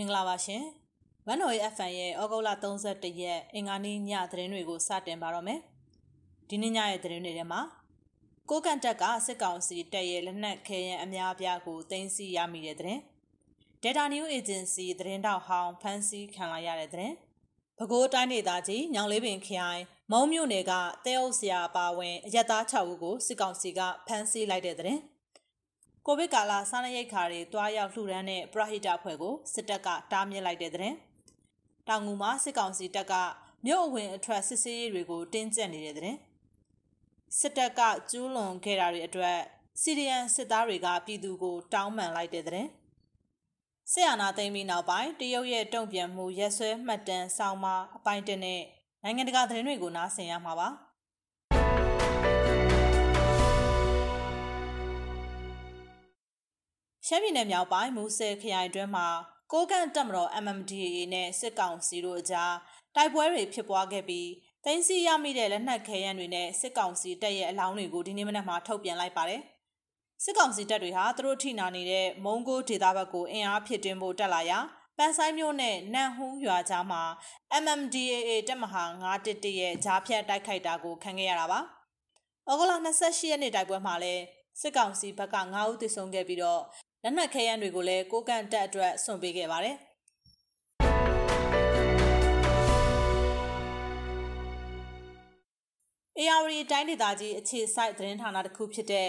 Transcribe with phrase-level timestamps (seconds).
[0.00, 0.64] မင်္ဂလာပါရှင်။
[1.26, 5.60] ဝန်တော်ရဲ့ FN ရဲ့ဩဂုတ်လ31ရက်အင်္ဂါနေ့ညသတင်းတွေကိုစတင်ပါတော့မယ်။
[6.48, 7.60] ဒီနေ့ညရဲ့သတင်းတွေထဲမှာ
[8.50, 13.00] ကိုကန်တက်ကစစ်ကောင်စီတပ်ရဲ့လက်နက်ခဲယမ်းအများအပြားကိုတင်စီရမိတဲ့သတင်း။
[13.82, 17.14] Data New Agency သတင်းတောက်ဟောင်းဖမ်းဆီးခံလာရတဲ့သတင်း။
[17.78, 20.72] ပဲခူးတိုင်းဒေသကြီးညောင်လေးပင်ခရိုင်မုံမြို့နယ်က
[21.04, 25.00] တဲအုပ်ဆရာပါဝင်အရက်သား6ဦးကိုစစ်ကောင်စီကဖမ်းဆီးလိုက်တဲ့သတင်း။
[26.10, 30.94] ကိုဗစ်ကာလစားနပ်ရိက္ခာတွေတွားရောက်လှူဒန်းတဲ့ပရဟိတဖွဲ့ကိုစစ်တပ်ကတားမြစ်လိုက်တဲ့တဲ့။
[31.88, 33.14] တောင်ငူမှာစစ်ကောင်စီတပ်က
[33.66, 36.16] မြို့အဝင်အထွက်စစ်ဆေးရေးတွေကိုတင်းကျပ်နေတဲ့တဲ့။
[37.38, 37.80] စစ်တပ်က
[38.10, 39.38] ကျူးလွန်ခဲ့တာတွေအတွက်
[39.80, 42.66] စီရီယန်စစ်သားတွေကပြည်သူကို တောင်းပန်လိုက်တဲ့တဲ့။
[43.92, 48.60] ဆီယနာသိမ်းပြီးနောက်ပိုင်းတရုတ်ရဲ့တုံ့ပြန်မှုရက်ဆွဲမှတ်တမ်းဆောင်းပါအပိုင်းတနဲ့
[49.02, 50.70] နိုင်ငံတကာသတင်းတွေကိုနားဆင်ရမှာပါ။
[57.10, 59.08] ရှမ်းပြည်နယ်မြောက်ပိုင်းမူဆယ်ခရိုင်တွင်းမှာ
[59.52, 62.54] ကိုကန့်တပ်မတော် MMDAA နဲ့စစ်ကောင်စီတို့အကြား
[62.94, 64.28] တိုက်ပွဲတွေဖြစ်ပွားခဲ့ပြီး
[64.64, 69.40] တင်းစီရမိတဲ့လက်နက်ခဲယမ်းတွေနဲ့စစ်ကောင်စီတပ်ရဲ့အလောင်းတွေကိုဒီနေ့မနက်မှာထုတ်ပြန်လိုက်ပါတယ်။
[70.24, 74.58] စစ်ကောင်စီတပ်တွေဟာသူတို့ထိနာနေတဲ့မုံကိုဒေသဘက်ကိုအင်အားဖြစ်တွင်းဖို့တက်လာရာ
[74.96, 77.02] ပန်ဆိုင်မြို့နဲ့နန်ဟူးရွာကြားမှာ
[77.62, 81.60] MMDAA တပ်မဟာ911ရဲ့ဂျားဖြတ်တိုက်ခိုက်တာကိုခံခဲ့ရတာပါ။
[82.50, 84.22] ဩဂုတ်လ28ရက်နေ့တိုက်ပွဲမှာလည်း
[84.60, 86.62] စစ်ကောင်စီဘက်က9ဦးသေဆုံးခဲ့ပြီးတော့
[87.02, 89.76] လက်နက်ခဲယမ်းတွေကိုလည်းကိုကန့်တက်အတွက်စွန့်ပေးခဲ့ပါတယ်။
[96.20, 99.08] ARD တိုင်းဒေသကြီးအခြေစိုက်သတင်းဌာနတစ်ခုဖြစ်တဲ့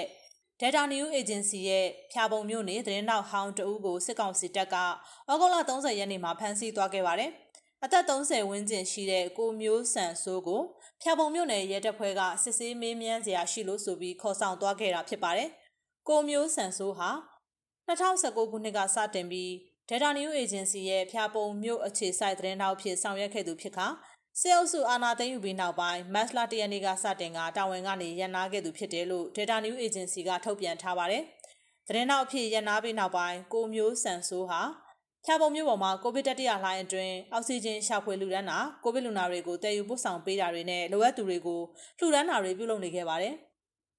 [0.61, 7.31] Data New Agency ရဲ့ဖြာပုံမြို့နယ်သတင်းတောက်ဟောင်းတဦးကိုစစ်ကောင်စီတပ်ကဩဂုတ်လ30ရက်နေ့မှာဖမ်းဆီးသွားခဲ့ပါတယ်။
[7.83, 10.61] အသက်30ဝန်းကျင်ရှိတဲ့ကိုမျိုးဆန်ဆိုးကို
[11.01, 15.49] ဖြာပုံမြို့နယ်ရဲတပ်ဖွဲ့ကစစ်ဆေးမေးမြန်းစရာရှိလို့ဆိုပြီးခေါ်ဆောင်သွားခဲ့တာဖြစ်ပါတယ်။
[16.07, 17.09] ကိုမျိုးဆန်ဆိုးဟာ
[17.89, 19.49] 2019ခုနှစ်ကစတင်ပြီး
[19.89, 23.87] Data New Agency ရဲ့ဖျာပုံမြို့အခြေစိုက်သတင်းတောက်ဖြစ်ဆောင်ရွက်ခဲ့သူဖြစ်ခါ
[24.39, 31.23] စေအုပ်စုအာဏာသိမ်းယူပြီးနောက်ပိုင်းမတ်လ၁ရက်နေ့ကစတင်ကတာဝန်ကနေရန်နာခဲ့သူဖြစ်တယ်လို့ Data New Agency ကထုတ်ပြန်ထားပါတယ်။
[31.87, 34.61] သတင်းတောက်ဖြစ်ရန်နာပြီးနောက်ပိုင်းကိုမျိုးစံဆိုးဟာ
[35.25, 41.61] ဖြာပုံမျိုးပေါ်မှာကိုဗစ်တတိယလှိုင်းအတွင်းအောက်ဆီဂျင်ရှာဖွေလူဒန်းတာကိုဗစ်လူနာတွေကိုတည်ယူပို့ဆောင်ပေးတာတွေနဲ့လိုအပ်သူတွေကို
[41.99, 43.35] လှူဒန်းတာတွေပြုလုပ်နေခဲ့ပါတယ်။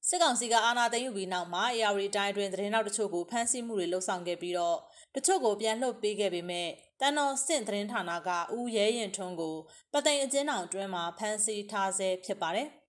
[0.09, 4.78] စစ်ကောင်စီကအာဏာသိမ်းယူပြီးနောက်မှာ AR တိုင်းတွင်သတင်းနောက်တချို့ကိုဖမ်းဆီးမှုတွေလှုပ်ဆောင်ခဲ့ပြီးတော့
[5.15, 6.69] တချို့ကိုပြန်လွှတ်ပေးခဲ့ပေမဲ့
[7.00, 9.56] တန်တော်စင့်သတင်းဌာနကဦးရဲရင်ထွန်းကို
[9.93, 12.69] ပသိမ်အကျဉ်းထောင်တွင်းမှာဖမ်းဆီးထားဆဲဖြစ်ပါတယ်။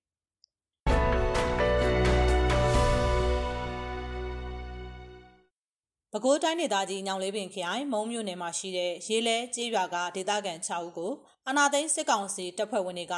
[6.14, 11.12] ပဲခူးတိုင်းဒေသကြီးညောင်လေးပင်ခရိုင်မုံမြို့နယ်မှာရှိတဲ့ရေလဲကျေးရွာကဒေသခံ6ဦးကို
[11.48, 13.16] အာနာသိန်းစစ်ကောင်စီတပ်ဖွဲ့ဝင်တွေက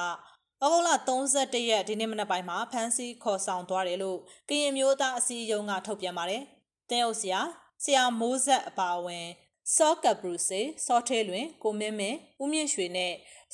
[0.62, 0.90] ဩဂုတ်လ
[1.30, 4.20] 31ရက်ဒီနေ့မနက်ပိုင်းမှာဖမ်းဆီးခေါ်ဆောင်သွားတယ်လို့
[4.50, 6.44] ကရင်မျိုးသားအစည်းအရုံးကထုတ်ပြန်ပါတယ်။
[6.90, 7.42] တင်းအုပ်ဆရာ
[7.84, 9.28] ဆရာမိုးဆက်အပါအဝင်
[9.76, 13.14] စောကပ်ဘရူစေစောထဲလွင်ကိုမင်းမင်းဦးမြင့်ရွှေနဲ့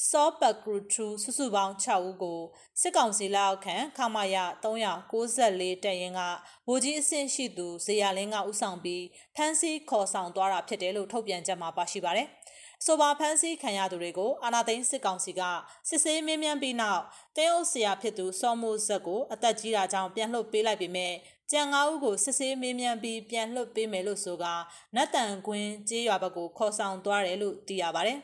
[0.10, 2.40] စောပတ်ကရူထူစုစုပေါင်း6ဦးကို
[2.82, 6.22] စစ်ကောင်စီလက်အောက်ခံခမာယ394တပ်ရင်းက
[6.68, 9.04] ဗိုလ်ကြီးအဆင့်ရှိသူဇေယျလင်းကဦးဆောင်ပြီး
[9.36, 12.28] ဖမ်းဆီးခေါ်ဆောင်သွားတာဖြစ်တယ်လို့ထုတ်ပြန်ချက်မှာပါရှိပါတယ်။
[12.86, 15.42] ဆိုပါဖမ်းဆီးခံရသူတွေကိုအာနာသိန်းစစ်ကောင်စီက
[15.90, 17.04] စစ်ဆေးမင်းမြန်းပြီးနောက်
[17.38, 21.14] တင်းအုပ်ဆရာဖြစ်သူစောမိုးဇက်ကိုအသက်ကြီးတာကြောင့်ပြန်လှုပ်ပေးလိုက်ပေမဲ့
[21.52, 24.46] ကြံငါးဦးကိုစစ်ဆေးမင်းမြန်းပြီးပြန်လှုပ်ပေးမယ်လို့ဆိုက
[24.96, 28.20] နတ်တန်ကွင်းကျေးရွာဘက်ကိုခေါ်ဆောင်သွားတယ်လို့သိရပါတယ်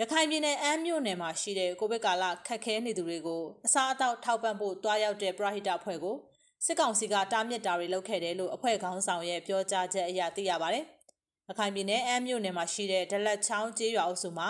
[0.00, 6.16] ရခိုင်ပြည်နယ်အမ်းမြို့နယ်မှာရှိတဲ့ကိုဗစ်ကာလခက်ခဲနေသူတွေကိုအစားအသောက်ထောက်ပံ့ဖို့တွားရောက်တဲ့ပရဟိတအဖွဲ့ကို
[6.64, 10.84] စစ်ကောင်စီကတားမြစ်တာတွေလုပ်ခဲ့တယ်လို့အဖွဲ့ခေါင်းဆောင်ရဲ့ပြောကြားချက်အရသိရပါတယ်။
[11.50, 14.48] အခိုင်ပြည်နယ်အမ်းမြို့နယ်မှာရှိတဲ့ဒလက်ချောင်းကျေးရွာအုပ်စုမှာ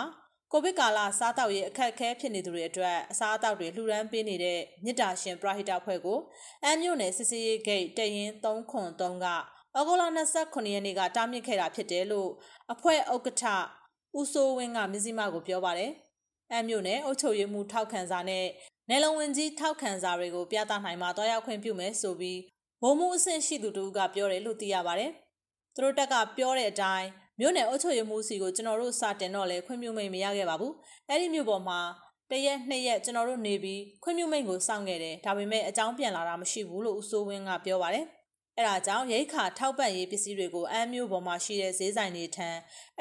[0.51, 6.19] ကိုဗစ်ကာလစားတောက်ရေးအခက်အခဲဖြစ်နေသူတွေအတွက်အစားအသောက်တွေလှူဒန်းပေးနေတဲ့မြစ်တာရှင်ပရဟိတဖွဲ့ကို
[6.63, 9.25] အမ်းမြို့နယ်စစ်စီးဂိတ်တရင်303က
[9.77, 10.03] ဩဂုတ်လ
[10.35, 12.29] 29ရက်နေ့ကတားမြစ်ခဲ့တာဖြစ်တယ်လို့
[12.73, 13.43] အဖွဲ့ဥက္ကဋ္ဌ
[14.19, 15.91] ဦးစိုးဝင်းကမြစည်းမကိုပြောပါတယ်။
[16.51, 18.45] အမ်းမြို့နယ်အုပ်ချုပ်ရေးမှူးထောက်ခံစာနဲ့
[18.91, 22.39] နယ်လုံဝင်ကြီးထောက်ခံစာတွေကိုပြသနိုင်မှာတွားရောက်ခွင့်ပြုမယ်ဆိုပြီး
[22.81, 25.11] ဘုံမှုအဆင့်ရှိသူတို့ကပြောတယ်လို့သိရပါတယ်။
[25.75, 27.07] သူတို့တက်ကပြောတဲ့အတိုင်း
[27.39, 30.73] မြို့နယ်အုပ်ချုပ်ရေးမှူးစီကိုကျွန်တော်တို့စတင်တော့လဲခွင့်ပြုမိတ်မရခဲ့ပါဘူး။
[31.09, 31.79] အဲ့ဒီမြို့ပေါ်မှာ
[32.31, 38.05] တရက်နှစ်ရက်ကျွန်တော်တို့နေပြီးခွင့်ပြုမိတ်ကိုစောင့်ခဲ့တယ်။ဒါပေမဲ့အကြောင်းပြန်လာတာမရှိဘူးလို့ဦးစိုးဝင်းကပြောပါတယ်။
[38.57, 42.49] အဲဒါကြောင့်ရိတ်ခါထောက်ပံ့ရေးပစ္စည်းတွေကိုအမ်းမျိုးပေါ်မှာရှိတဲ့ဈေးဆိုင်တွေထံ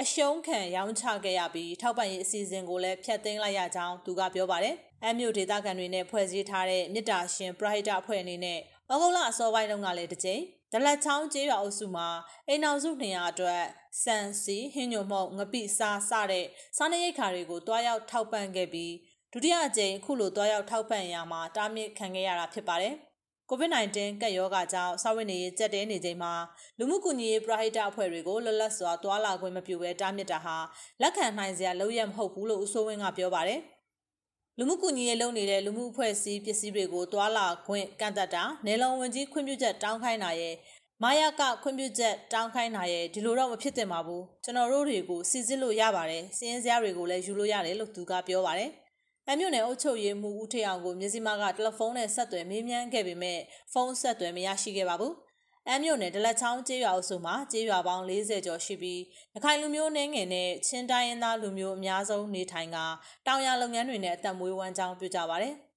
[0.01, 8.59] အရှုံးခံရောင်းချခဲ့ရပြီးထောက်ပံ့ရေးအစီအစဉ်ကိုလည်းဖျက်သိမ်းလိုက်ရကြောင်းသူကပြောပါတယ်။ အမ်းမျိုးဒေသခံတွေနဲ့ဖွဲ့စည်းထားတဲ့မြစ်တာရှင်ပရိုက်တာအဖွဲ့အနေနဲ့
[8.91, 10.43] ဩဂုတ်လအစောပိုင်းတုန်းကလည်းတစ်ကြိမ်
[10.73, 12.09] ဒလက်ချောင်းကျေးရွာအုပ်စုမှာ
[12.49, 13.63] အိမ်အောင်စု200အတွက်
[14.03, 16.47] စံစီဟင်းညုံမှုန့်ငပိစားစတဲ့
[16.77, 18.93] စားနပ်ရိက္ခာတွေကိုတွားရောက်ထောက်ပံ့ခဲ့ပြီး
[19.33, 22.95] ဒုတိယအကြိမ်အခုလိုတွားရောက်ထောက်ပံ့ရမှာတားမြစ်ခံခဲ့ရတာဖြစ်ပါတယ်။
[23.51, 26.33] COVID-19 ကပ်ရောဂါကြောင့်စာဝင်နေရေးကြက်တဲနေချိန်မှာ
[26.79, 30.57] လူမှုကူညီရေးပရဟိတအဖွဲ့တွေကိုလွတ်လပ်စွာတွာလာခွင့်မပြုဘဲတားမြစ်တာဟာ
[31.03, 33.61] လက်ခံနိုင်စရာလုပ်ရမဟုတ်ဘူးလို့ဦးစိုးဝင်းကပြောပါတယ်။
[34.61, 40.55] လူမှုကူညီရေးလုပ်နေတဲ့လူမှုအဖွဲ့အစည်းပစ္စည်းတွေကိုတွာလာခွင့်ကန့်သက်တာနေလုံဝင်ကြီးခွင့်ပြုချက်တောင်းခိုင်းတာရဲ့
[41.03, 48.71] မာယာကခွင့်ပြုချက်တောင်းခိုင်းတာရဲ့ဒီလိုတော့မဖြစ်သင့်ပါဘူးကျွန်တော်တို့တွေကိုစီစစ်လို့ရပါတယ်စီးရင်စရာတွေကိုလည်းယူလို့ရတယ်လို့သူကပြောပါတယ်။
[49.29, 53.39] အမြို့နယ်အုပ်ချုပ်ရေးမှူးဦးထေအောင်ကိုမြစီမာကတယ်လီဖုန်းနဲ့ဆက်သွယ်မေးမြန်းခဲ့ပေမဲ့
[53.73, 55.13] ဖုန်းဆက်သွယ်မရရှိခဲ့ပါဘူး။
[55.73, 59.01] အမြို့နယ်ဒလက်ချောင်းကျေးရွာအုပ်စုမှာကျေးရွာပေါင်း40ကျော်ရှိပြီး
[59.35, 62.77] ရခိုင်လူမျိုးနှင်းငယ်နဲ့ချင်းတိုင်းရင်းသားလူမျိုးအများဆုံးနေထိုင်က
[63.27, 65.55] တောင်ရလုပ်ငန်းတွေနဲ့အသက်မွေးဝမ်းကြောင်းပြုကြပါတယ်။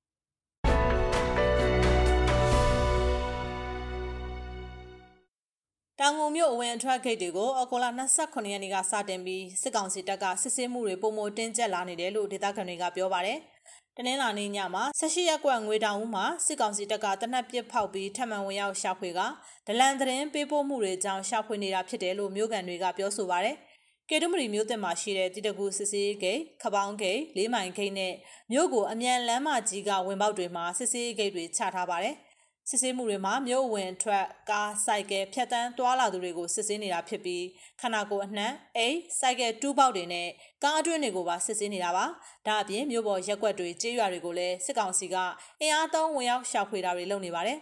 [5.99, 7.89] တောင်ငုံမြို့အဝင်အထွက်ဂိတ်တွေကိုအော်ဂိုလာ
[8.19, 13.37] 29ရက်နေ့ကစတင်ပြီးစစ်ကောင်စီတပ်ကစစ်ဆေးမှုတွေပုံမတင်းကျပ်လာနေတယ်လို့ဒေသခံတွေကပြောပါတယ်။
[13.97, 19.19] တနင်္လာနေ့ညမှာ16ရက်ကွက်ငွေတောင်ဦးမှာစစ်ကောင်စီတပ်ကတနက်ပစ်ဖောက်ပြီးထပ်မံဝင်ရောက်ရှာဖွေက
[19.67, 23.55] ဒလန်သတင်းပေးပို့မှုတွေကြောင့်ရှာဖွေနေတာဖြစ်တယ်လို့မြို့ကန်တွေကပြောဆိုပါတယ်။
[24.09, 28.13] ကေတုမရီမြို့တင်မှာရှိတဲ့တိတကူစစ်စေးဂိတ်ခပောင်းဂိတ်လေးမိုင်ဂိတ်နဲ့
[28.51, 32.15] မြို့ကိုအမြန်လမ်းမကြီးကဝင်ပေါက်တွေမှာစစ်စေးဂိတ်တွေချထားပါတယ်။
[32.73, 37.45] စစ်ဆေးမှုတွေမှာမြို့ဝင်ထွက်ကားစိုက်ကယ်ဖြတ်တန်းတွာလာသူတွေကိုစစ်ဆေးနေတာဖြစ်ပြီး
[37.81, 40.27] ခန္ဓာကိုယ်အနှံ့အိမ်စိုက်ကယ်တူးပေါက်တွေနဲ့
[40.63, 42.05] ကားအတွင်းတွေကိုပါစစ်ဆေးနေတာပါ
[42.47, 45.15] ဒါအပြင်မြို့ပေါ်ရက်ွက်တွေကျေးရွာတွေကိုလည်းစစ်ကောင်စီက
[45.61, 47.59] အင်အားသုံးဝင်ရောက်ရှာဖွေတာတွေလုပ်နေပါတယ်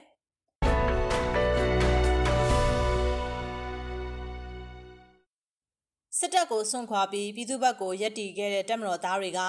[6.21, 9.39] စစ်တပ်ကိုဆွန့်ခွာပြီးပြည်သူ့ဘက်ကိုရက်တီခဲ့တဲ့တပ်မတော်သားတွေက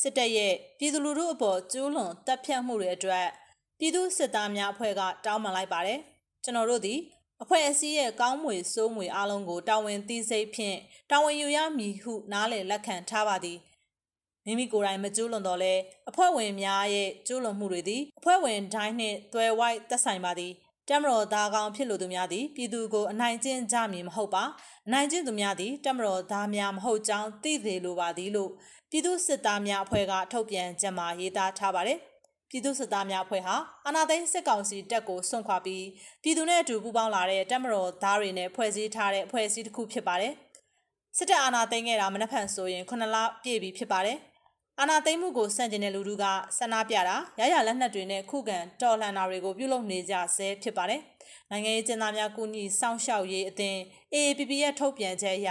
[0.00, 3.26] စစ်တပ်ရဲ့ပြည်သူလူထုအပေါ်ကျူးလွန်တပ်ဖြတ်မှုတွေအတွက်
[3.82, 6.00] ပြည်သူစစ်သားများအဖွဲ့ကတောင်းပန်လိုက်ပါတယ်
[6.44, 6.98] ကျွန်တော်တို့သည်
[7.42, 10.78] အဖွဲ့အစည်းရဲ့ကောင်းမွေစိုးမွေအားလုံးကိုတာဝန်သိစိတ်ဖြင့်
[11.10, 13.58] တာဝန်ယူရမည်ဟုနားလည်လက်ခံထားပါသည်
[14.44, 15.72] မိမိကိုယ်တိုင်မကျူးလွန်တော့လဲ
[16.08, 20.52] အဖွဲ့ဝင်များရဲ့ကျူးလွန်မှုတွေသည်အဖွဲ့ဝင်တိုင်းနှင့်တွယ်ဝိုက်သက်ဆိုင်ပါသည်
[20.88, 24.44] တမတော်သားကောင်းဖြစ်လို့သူများသည်ပြည်သူကိုအနိုင်ကျင့်ကြမည်မဟုတ်ပါ
[24.86, 28.50] အနိုင်ကျင့်သူများသည်တမတော်သားများမဟုတ်ကြောင်းသိသေးလိုပါသည်လို့
[28.90, 31.98] ပြည်သူစစ်သားများအဖွဲ့ကထုတ်ပြန်ချက်မှာရေးသားထားပါတယ်
[32.50, 33.54] ပြည်သူစစ်သားများအဖွဲ့ဟာ
[33.86, 35.86] အာဏာသိမ်းစစ်ကောင်စီတပ်ကိုစွန့်ခွာပြီး
[36.22, 40.32] ပြည်သူနဲ့အတူပူးပေါင်းလာတဲ့တပ်မတော်သားတွေနဲ့ဖွဲ့စည်းထားတဲ့အဖွဲ့အစည်းတစ်ခုဖြစ်ပါတယ်။
[41.16, 44.18] စစ်တပ်အာဏာသိမ်းခဲ့တာမနှက်ဖန်ဆိုရင်9လပြည့်ပြီဖြစ်ပါတယ်။
[44.80, 46.24] အာဏာသိမ်းမှုကိုစန့်ကျင်တဲ့လူထုက
[46.58, 51.00] ဆန္ဒပြတာရရလက်နက်တွေနဲ့ခုခံတော်လှန်တာတွေကိုပြုလုပ်နေကြဆဲဖြစ်ပါတယ်။
[51.50, 53.78] နိုင်ငံရေးကျင်းသားများကူညီစောင့်ရှောက်ရေးအသင်း
[54.14, 55.50] AAPP ရဲ့ထုတ်ပြန်ချက်အရ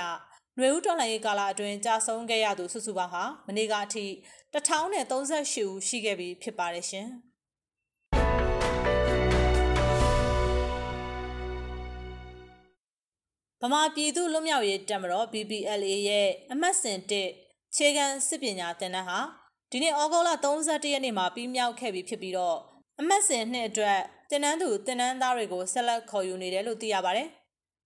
[0.61, 4.05] နွေဦးတော်လှန်ရေးကာလအတွင်းကြာဆုံးခဲ့ရသူစုစုပေါင်းဟာမနေ့ကအထိ
[4.53, 7.07] 1038ဦးရှိခဲ့ပြီဖြစ်ပါတယ်ရှင်။
[13.61, 17.11] ဗမာပြည်သူလွတ်မြောက်ရေးတပ်မတော် BBLA ရဲ့အမတ်စဉ်1
[17.75, 19.19] ခြေခံစစ်ပညာသင်တန်းဟာ
[19.71, 22.57] ဒီနေ့ဩဂုတ်လ31ရက်နေ့မှာပြီးမြောက်ခဲ့ပြီဖြစ်ပြီးတော့
[22.99, 27.27] အမတ်စဉ်နှစ်အတွက်တင်နန်းသူတင်နန်းသားတွေကိုဆက်လက်ခေါ်ယူနေတယ်လို့သိရပါတယ်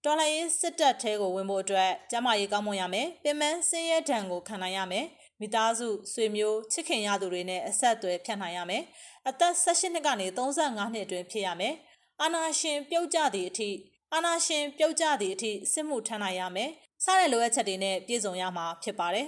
[0.06, 5.06] တော်လှန်ရေးစစ်တပ်ထဲကိုဝင်ဖို့အတွက်ကျမရေးကောင်းမွန်ရမယ်ပင်မဆင်းရဲဒဏ်ကိုခံနိုင်ရမယ်
[5.40, 8.84] မိသားစုဆွေမျိုးချစ်ခင်ရသူတွေနဲ့အဆက်အသွယ်ဖြတ်နိုင်ရမယ်
[9.30, 11.76] အသက်18နှစ်ကနေ35နှစ်အတွင်းဖြစ်ရမယ်
[12.22, 13.70] အာနာရှင်ပြုတ်ကြသည့်အထိ
[14.14, 16.70] အာနာရှင်ပြုတ်ကြသည့်အထိစစ်မှုထမ်းနိုင်ရမယ်
[17.04, 19.28] စတဲ့လိုအပ်ချက်တွေနဲ့ပြည့်စုံရမှာဖြစ်ပါတယ်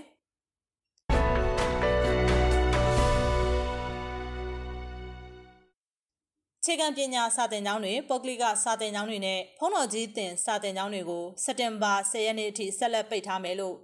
[6.67, 13.75] ခြေခံပညာစာသင်ကျောင်းတွေပုဂ္ဂလိကစာသင်ကျောင်းတွေနဲ့ဖုံးတော်ကြီးတင်စာသင်ကျောင်းတွေကိုစက်တင်ဘာ10ရက်နေ့အထိဆက်လက်ပိတ်ထားမယ်လို့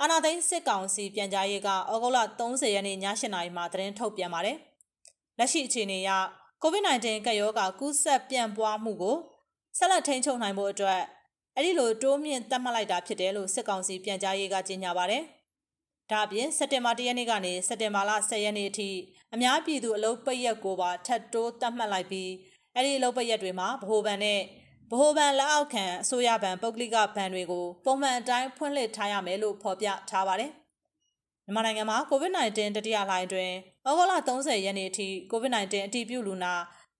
[0.00, 4.56] အာနာသိန်းစစ်ကောင်စီပြန်ကြားရေးကဩဂုတ်လ30ရက်နေ့ည7:00နာရီမှာသတင်းထုတ်ပြန်ပါတယ်။
[5.38, 6.10] လက်ရှိအခြေအနေအရ
[6.62, 9.16] COVID-19 ကပ်ရောဂါကူးစက်ပြန့်ပွားမှုကို
[9.78, 11.00] ဆက်လက်ထိန်းချုပ်နိုင်ဖို့အတွက်
[11.56, 15.24] အဲ့ဒီလိုတိုးမြင့်သတ်မှတ်လိုက်တာဖြစ်တယ်လို့စစ်ကောင်စီပြန်ကြားရေးကကြေညာပါတယ်။
[16.14, 18.90] ဒါအပြင်စက်တင်ဘာ၁ရက်နေ့ကနေစက်တင်ဘာလ10ရက်နေ့အထိ
[19.34, 22.30] အများပြည်သူအလုပ်ပိတ်ရက်ကိုပါထပ်တိုးသတ်မှတ်လိုက်ပြီး
[22.74, 24.40] အဲ့ဒီအလုပ်ပိတ်ရက်တွေမှာဗဟိုဘဏ်နဲ့
[24.90, 30.50] ဗဟိုဘဏ်လက်အောက်ခံအစိုးရဘဏ်ပုဂ္ဂလိကဘဏ်တွေကိုပုံမှန်အတိုင်းဖွင့်လှစ်ထားရမယ်လို့ဖော်ပြထားပါတယ်။
[31.44, 33.50] မြန်မာနိုင်ငံမှာ COVID-19 တတိယလှိုင်းတွင်
[33.86, 36.54] ဩဂုတ်လ30ရက်နေ့အထိ COVID-19 အတည်ပြုလူနာ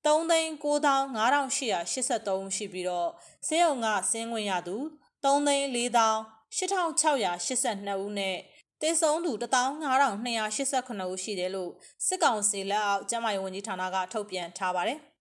[0.06, 3.08] 3,9883ရှိပြီးတော့
[3.46, 4.76] ဆေးရုံကဆင်းခွင့်ရသူ
[5.24, 8.36] 3,4,8682ဦးနဲ့
[8.81, 11.71] တေဆုံးသူ15289ဦးရှိတယ်လို့
[12.07, 14.99] စစ်ကောင်စီလက်အောက်ကျန်းမာရေးဝန်ကြီးဌာနကထုတ်ပြန်ထားပါတယ်။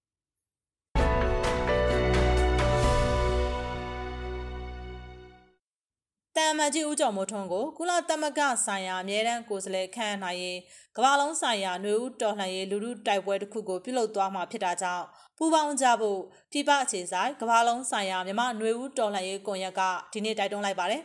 [6.38, 10.58] တမ်မကြီးဦးကျော်မိုးထွန်းကိုကုလသမဂ္ဂဆိုင်ရာအမြဲတမ်းကိုယ်စားလှယ်ခန့်နိုင်ရေး
[10.96, 15.04] ကမ္ဘာလုံးဆိုင်ရာຫນွေဦးတော်လှန်ရေးလူထုတိုက်ပွဲတစ်ခုကိုပြုလုပ်သွားမှာဖြစ်တာကြောင့်
[15.38, 16.20] ပူးပေါင်းကြဖို့
[16.52, 19.80] ပြပအခြေဆိုင်ကမ္ဘာလုံးဆိုင်ရာမြမຫນွေဦးတော်လှန်ရေးကွန်ရက်က
[20.12, 21.02] ဒီနေ့တိုက်တွန်းလိုက်ပါတယ်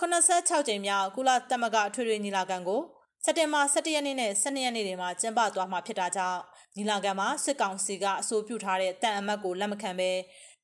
[0.00, 2.80] 86ကြိမ်မြောက်ကုလသမဂ္ဂထွေထွေညီလာခံကို
[3.24, 6.40] စက်တင်ဘာ17ရက်နေ့နဲ့12ရက်နေ့တွေမှာကျင်းပသွားမှာဖြစ်တာကြောင့်
[6.76, 10.10] ညီလာခံမှာစစ်ကောင်စီကအဆိုပြုထားတဲ့တန်အမတ်ကိုလက်မခံဘဲ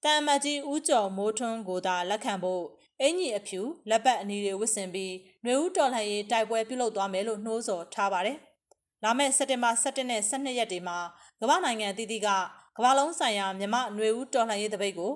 [0.02, 2.62] တန်အမတ်ကြီးဦးကျော်မိုးထွန်းကိုသာလက်ခံဖို့
[3.00, 5.14] အင်ကြီးအဖြူလက်ပတ်အနီတွေဝစ်ဆင်ပြီး
[5.44, 8.38] နှွေဦးတော်လှန်ရေးတိုက်ပွဲပြုလုပ်သွားမယ်လို့နှိုးဆော်ထားပါတယ်။
[9.04, 10.98] လာမယ့်စက်တင်ဘာ17နဲ့12ရက်တွေမှာ
[11.40, 12.28] ကမ္ဘာနိုင်ငံအသီးသီးက
[12.76, 15.12] ကမ္ဘာလုံးဆိုင်ရာမြမနှွေဦးတော်လှန်ရေးတပိတ်ကို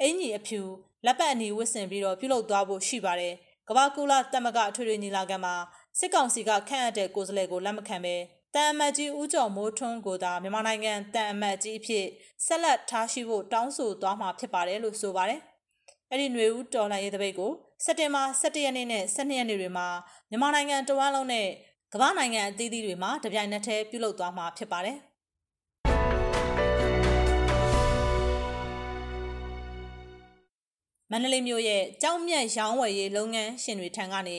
[0.00, 0.60] အင်ကြီးအဖြူ
[1.06, 3.34] လက်ပတ်အနီဝစ်ဆင်ပြီးတော့ပြုလုပ်သွားဖို့ရှိပါတယ်။
[3.72, 5.54] ကမ္ဘာကူလာတက်မကအထွေထွေညီလာခံမှာ
[5.98, 8.16] စစ်ကောင်စီကခန့်အပ်တဲ့ကိုယ်စားလှယ်ကိုလက်မခံဘဲ
[8.54, 12.06] တန်အမတ်ကြီးဦးကျော်မိုးထွန်းကိုသာမြန်မာနိုင်ငံတန်အမတ်ကြီးအဖြစ်
[12.46, 15.40] ဆက်လက်ထားရှိဖို့တောင်းဆိုသွားမှာဖြစ်ပါတယ်လို့ဆိုပါတယ်။
[16.10, 17.52] အဲ့ဒီຫນွေဦးတော်လှန်ရေးတပိတ်ကို
[17.84, 19.88] စက်တင်ဘာ17ရက်နေ့နဲ့12ရက်နေ့တွေမှာ
[20.30, 21.48] မြန်မာနိုင်ငံတဝန်းလုံးနဲ့
[21.92, 24.98] ကမ္ဘာနိုင်ငံအသီးသီးတွေမှာတပြိုင်နက်တည်းပြုလုပ်သွားမှာဖြစ်ပါတယ်။
[31.14, 34.38] မန္တလေးမြို့ရဲ့ကြောက်မြတ်ရောင်းဝယ်ရေးလုပ်ငန်းရှင်တွေထံကနေ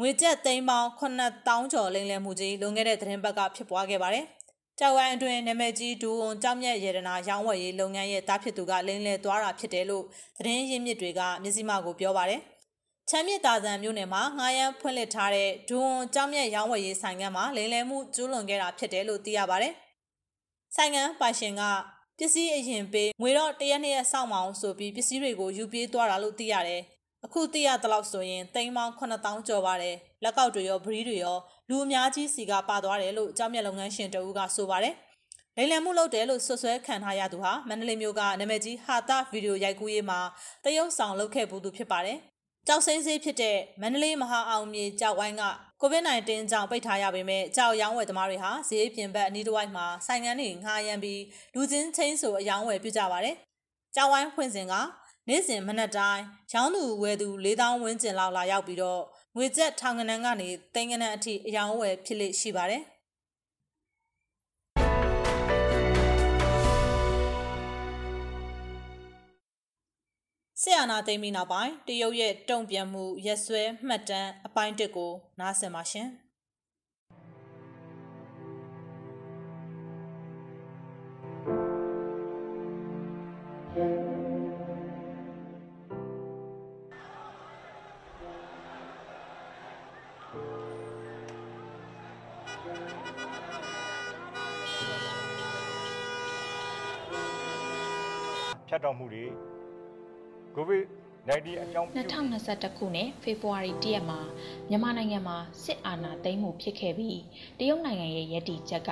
[0.00, 4.24] ငွေကျပ်သိန်းပေါင်း9000ကျော်လိမ်လည်မှုကြီးလွန်ခဲ့တဲ့သတင်းပတ်ကဖြစ်ပွားခဲ့ပါတယ်။
[4.78, 10.04] ကြောက်ဝိုင်းအတွင်းနာမည်ကြီးဒူဝွန်ကြောက်မြတ်ရတနာရောင်းဝယ်ရေးလုပ်ငန်းရဲ့တားဖြစ်သူကလိမ်လည်သွားတာဖြစ်တယ်လို့
[10.38, 12.40] သတင်းရင်းမြစ်တွေကမျက်စိမှကိုပြောပါတယ်။
[13.10, 19.72] ချမ်းမြစ်တာဇန်မြို့နယ်မှာငှားရမ်းဖွင့်လှစ်ထားတဲ့ဒူဝွန်ကြောက်မြတ်ရောင်းဝယ်ရေးဆိုင်ကမ်းမှာလိမ်လည်မှုကျူးလွန်ခဲ့တာဖြစ်တယ်လို့သိရပါတယ်။
[20.76, 21.62] ဆိုင်ကမ်းပိုင်ရှင်က
[22.22, 26.82] ပစ္စည်းအရင်ပေးငွေတော့တရက်နှစ်ရက်စောင့်မအောင်ဆိုပြီးပစ္စည်းတွေကိုယူပြေးသွားတာလို့သိရတယ်။
[27.24, 34.94] အခုသိရသလောက်ဆိုရင်တိမ်ပေါင်း9000ကျော်ပါတယ်။လက်ကောက်တွေရောဗရီးတွေရောလူအများကြီးစီကပါသွားတယ်လို့ကြောက်မြက်လုပ်ငန်းရှင်တဦးကဆိုပါတယ်။
[35.56, 40.20] လိမ်လည်မှုလုပ်တယ်လို့ဆွဆွဲခံထားရသူဟာမန္တလေးမြို့ကနာမည်ကြီးဟာတာဗီဒီယိုရိုက်ကူးရေးမှာ
[40.64, 42.18] တရုတ်ဆောင်လုပ်ခဲ့ဘူးသူဖြစ်ပါတယ်။
[42.66, 45.44] ကြောက်စိမ့်စေးဖြစ်တဲ့မန္တလေးမဟာအောင်မြေကြောက်ဝိုင်းက
[45.82, 51.20] COVID-19 ကြောင့်ပိတ်ထားရပေမဲ့ကြောက်ရောင်းဝယ်သမားတွေဟာဈေးပြင်ဘက်အနီးတစ်ဝိုက်မှာဆိုင်ငန်းတွေငှားရမ်းပြီး
[51.54, 53.36] လူချင်းချင်းဆိုအယောင်းဝယ်ပြုကြပါတယ်။
[53.94, 54.74] ကြောက်ဝိုင်းဖွင့်စဉ်က
[55.28, 59.02] နေ့စဉ်မနက်တိုင်းရောင်းသူဝယ်သူ4000ဝန်းကျင်လောက်လာရောက်ပြီးတော့
[59.36, 62.82] ငွေကျပ်ထောင်ကနန်းကနေတိန်ကနန်းအထိအယောင်းဝယ်ဖြစ်လိမ့်ရှိပါတယ်။
[70.64, 76.08] ဆီယနာသိမ်းပြီးနောက်ပိုင်းတရုတ်ရဲ့တုံ့ပြန်မှုရက်စွဲမှတ်တမ်းအပိုင်းတစ်ကိုနားဆင်ပါရှင်။
[98.68, 99.26] ဖြတ်တော်မှုတွေ
[100.56, 100.84] ကိုဗစ်
[101.28, 104.20] 19 အကြောင်းပြု2021ခုနှစ်ဖေဖော်ဝါရီ1ရက်မှာ
[104.68, 107.18] မြန်မာနိုင်ငံမှာစစ်အာဏာသိမ်းမှုဖြစ်ခဲ့ပြီး
[107.58, 108.90] တရုတ်နိုင်ငံရဲ့ရည်တည်ချက်က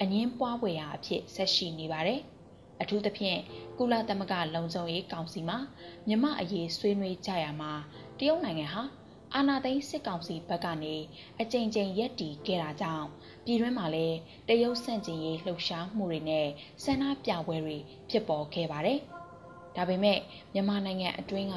[0.00, 2.20] အငင်းပွားဖွယ်ရာအဖြစ်ဆက်ရှိနေပါတယ်။
[2.82, 3.38] အထူးသဖြင့်
[3.78, 5.58] ကုလသမဂ္ဂလုံခြုံရေးကောင်စီမှာ
[6.08, 7.72] မြမအရေးဆွေးနွေးကြရမှာ
[8.18, 8.82] တရုတ်နိုင်ငံဟာ
[9.34, 10.94] အာဏာသိမ်းစစ်ကောင်စီဘက်ကနေ
[11.40, 13.06] အကြိမ်ကြိမ်ရက်တီခဲ့တာကြောင့်
[13.44, 14.16] ပြည်တွင်းမှာလည်း
[14.48, 16.46] တရုတ်ဆန့်ကျင်ရေးလှုပ်ရှားမှုတွေနဲ့
[16.84, 17.76] ဆန္ဒပြပွဲတွေ
[18.10, 19.00] ဖြစ်ပေါ်ခဲ့ပါတယ်။
[19.76, 20.18] ဒါပေမဲ့
[20.52, 21.56] မြန်မာနိုင်ငံအတွင်းက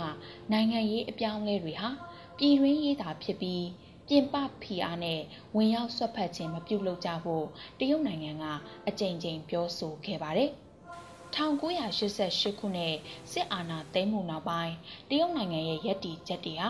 [0.52, 1.90] နိုင်ငံရေးအပြောင်းအလဲတွေဟာ
[2.38, 3.66] ပြည်တွင်းရေးသာဖြစ်ပြီး
[4.08, 5.20] ပြင်ပဖိအားနဲ့
[5.56, 7.46] ဝင်ရောက်ဆွတ်ဖက်ခြင်းမပြုလုပ်ကြဖို့
[7.80, 8.46] တရုတ်နိုင်ငံက
[8.88, 10.52] အကြိမ်ကြိမ်ပြောဆိုခဲ့ပါတယ်။
[11.36, 12.96] 1988ခုနှစ်
[13.32, 14.74] စစ်အာဏာသိမ်းမှုနောက်ပိုင်း
[15.10, 16.70] တရုတ်နိုင်ငံရဲ့ရည်တည်ချက်တွေဟာ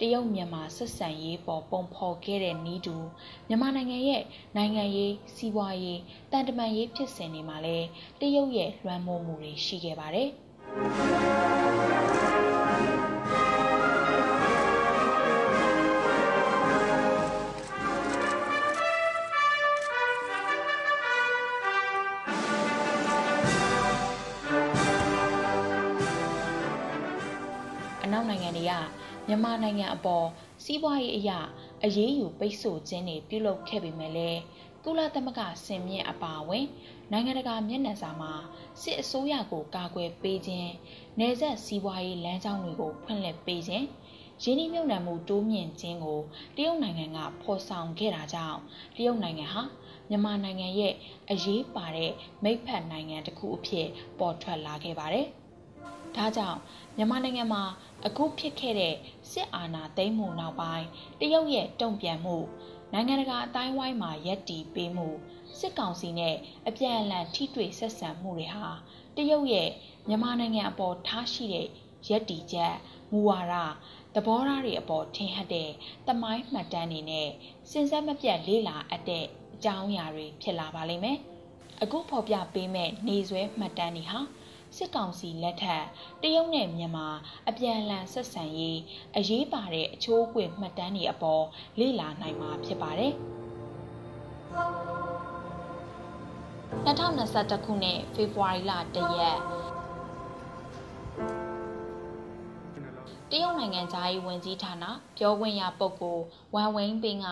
[0.00, 2.96] တရုတ်မြန်မာဆက်ဆံရေးပေါ်ပုံဖော်ခဲ့တဲ့နီးတူ
[3.48, 4.22] မြန်မာနိုင်ငံရဲ့
[4.56, 6.00] နိုင်ငံရေးစီးပွားရေး
[6.32, 7.86] တန်တမာရေးဖြစ်စဉ်တွေမှာလည်း
[8.20, 10.41] တရုတ်ရဲ့လွှမ်းမိုးမှုတွေရှိခဲ့ပါတယ်။အ
[10.72, 10.78] နော
[28.20, 28.72] က်နိုင်ငံတွေက
[29.26, 30.26] မြန်မာနိုင်ငံအပေါ်
[30.64, 31.38] စီးပွားရေးအရာ
[31.84, 34.40] အရေးယူပိတ်ဆို့ခြင်းတွေပြုလုပ်ခဲ့ပေမဲ့လည်း
[34.86, 36.66] ကုလသမဂ္ဂဆင်မြင့်အပါအဝင်
[37.12, 38.32] နိုင်ငံတကာမျက်နှာစာမှာ
[38.82, 40.68] စစ်အစိုးရကိုကာကွယ်ပေးခြင်း၊
[41.20, 43.86] နေဆက်စီးပွားရေးလမ်းကြောင်းတွေကိုဖွင့်လှစ်ပေးခြင်း
[44.42, 46.20] ရင်းနှီးမြှုပ်နှံမှုတိုးမြင့်ခြင်းကို
[46.56, 48.58] တရုတ်နိုင်ငံကဖော်ဆောင်ခဲ့တာကြောင့်
[48.96, 49.62] တရုတ်နိုင်ငံဟာ
[50.08, 50.94] မြန်မာနိုင်ငံရဲ့
[51.30, 52.12] အရေးပါတဲ့
[52.42, 53.86] မိတ်ဖက်နိုင်ငံတစ်ခုအဖြစ်
[54.18, 55.26] ပေါ်ထွက်လာခဲ့ပါတယ်။
[56.16, 56.58] ဒါကြောင့်
[56.96, 57.62] မြန်မာနိုင်ငံမှာ
[58.06, 58.94] အခုဖြစ်ခဲ့တဲ့
[59.30, 60.86] စစ်အာဏာသိမ်းမှုနောက်ပိုင်း
[61.20, 62.36] တရုတ်ရဲ့တုံ့ပြန်မှု
[62.92, 65.08] နိုင်ငံတကာအတိုင်းဝိုင်းမှာရက်တီပေးမှု
[65.58, 66.36] စစ်ကောင်စီနဲ့
[66.68, 68.66] အပြန်အလှန်ထိတွေ့ဆက်ဆံမှုတွေဟာ
[69.16, 69.70] တရုတ်ရဲ့
[70.08, 71.66] မြန်မာနိုင်ငံအပေါ်ထားရှိတဲ့
[72.08, 72.74] ရက်တီချက်
[73.10, 73.54] မူဝါဒ
[74.14, 75.70] သဘောထားတွေအပေါ်ထင်ဟပ်တဲ့
[76.06, 77.28] တမိုင်းမှတ်တမ်းတွေနဲ့
[77.70, 81.18] စဉ်ဆက်မပြတ်လေ့လာအပ်တဲ့အကြောင်းအရာတွေဖြစ်လာပါလိမ့်မယ်။
[81.82, 84.20] အခုဖော်ပြပေးမဲ့နေဆွဲမှတ်တမ်းတွေဟာ
[84.76, 85.84] စစ်ကောင်စီလက်ထက်
[86.22, 87.08] တရုတ်နဲ့မြန်မာ
[87.48, 88.80] အပြန်အလှန်ဆက်ဆံရေး
[89.16, 91.44] အရေးပါတဲ့အချိုးအကွေ့မှတ်တမ်းတွေအပေါ်
[91.78, 93.14] လေ့လာနိုင်မှာဖြစ်ပါတယ်။
[96.86, 99.38] 2021ခုနှစ်ဖေဖော်ဝါရီလ1ရက်
[103.30, 104.84] တရုတ်နိုင်ငံသားရေးဝန်ကြီးဌာန
[105.18, 106.24] ပြောခွင့်ရပုဂ္ဂိုလ်
[106.54, 107.28] ဝမ်ဝင်းပင်းက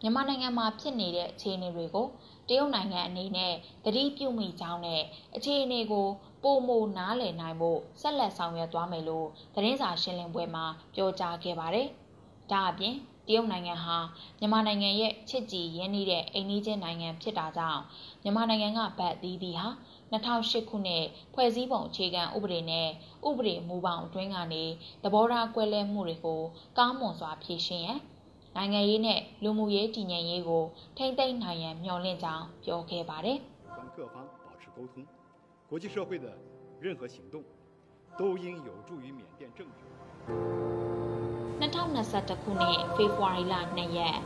[0.00, 2.06] မြန်မာနိုင်ငံမှာဖြစ်နေတဲ့အခြေအနေတွေကို
[2.48, 5.02] တရုတ်နိုင်ငံအနေနဲ့သတိပြုမိကြောင်းနဲ့
[5.36, 6.08] အခြေအနေကို
[6.42, 11.88] ပိုမိုနားလည်နိုင်ဖို့ဆက်လက်ဆောင်ရွက်သွားမယ်လို့သတင်းစာရှင်းလင်းပွဲမှာပြောကြားခဲ့ပါတယ်။
[12.50, 12.94] ဒါအပြင်
[13.28, 13.96] တရုတ်နိုင်ငံဟာ
[14.38, 17.82] မြန်မာနိုင်ငံရဲ့ချစ်ကြည်ရင်းနှီးတဲ့အိမ်နီးချင်းနိုင်ငံဖြစ်တာကြောင့်
[18.22, 19.66] မြန်မာနိုင်ငံကဗတ်သီးသီးဟာ
[20.12, 22.88] 2008ခုနှစ်ဖွဲ့စည်းပုံအခြေခံဥပဒေနဲ့
[23.28, 24.64] ဥပဒေမူပေါင်းအတွင်းကနေ
[25.02, 26.40] သဘောထားကွဲလွဲမှုတွေကို
[26.78, 28.00] ကောင်းမွန်စွာဖြေရှင်းရန်
[28.56, 30.64] နိုင်ငံရေးနဲ့လူမှုရေးတည်ငြိမ်ရေးကို
[30.96, 33.38] ထိမ့်သိမ်းနိုင်ရန်မျှော်လင့်ကြောင်းပြောခဲ့ပါတယ်။
[35.71, 36.25] 国际社会的
[36.79, 37.43] 任何行动
[38.17, 39.79] 都应有助于缅甸政治。
[41.59, 44.17] 2021ခုနှစ်ဖေဖော်ဝါရီလ2ရက်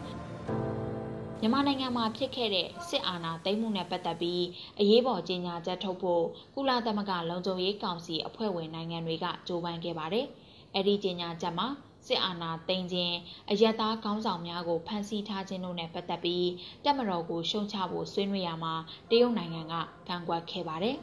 [1.42, 4.44] မြန်မာနိုင်ငံမှာဖြစ်ခဲ့တဲ့စစ်အာဏာသိမ်းမှုနဲ့ပတ်သက်ပြီး
[4.80, 6.24] အရေးပေါ်ကြေညာချက်ထုတ်ဖို့
[6.56, 10.26] ကုလသမဂ္ဂလုံခြုံရေးကောင်စီအဖွဲ့ဝင်နိုင်ငံတွေကကြိုးပမ်းခဲ့ပါတယ်။
[10.74, 11.68] အဲ့ဒီကြေညာချက်မှာ
[12.07, 13.17] စစ်အာဏာသိမ်းခြင်း
[13.51, 16.49] အယက်သားခေါင်းဆောင်များကိုဖမ်းဆီးထားခြင်းတို့နဲ့ပတ်သက်ပြီး
[16.85, 18.75] တက်မတော်ကိုရှုံချဖို့ဆွေးနွေးရမှာ
[19.11, 19.75] တရုတ်နိုင်ငံက
[20.09, 20.97] ကန့်ကွက်ခဲ့ပါတယ်။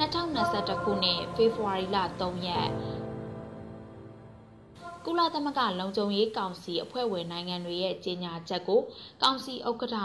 [0.00, 2.68] 2021ခုနှစ်ဖေဖော်ဝါရီလ3ရက်
[5.04, 8.80] ကုလသမဂ္ဂလုံခြုံရေးကောင်စီအဖွဲ့ဝင်နိုင်ငံတွေရဲ့ကြေညာချက်ကို
[9.22, 9.96] ကောင်စီဥက္ကဋ္ဌ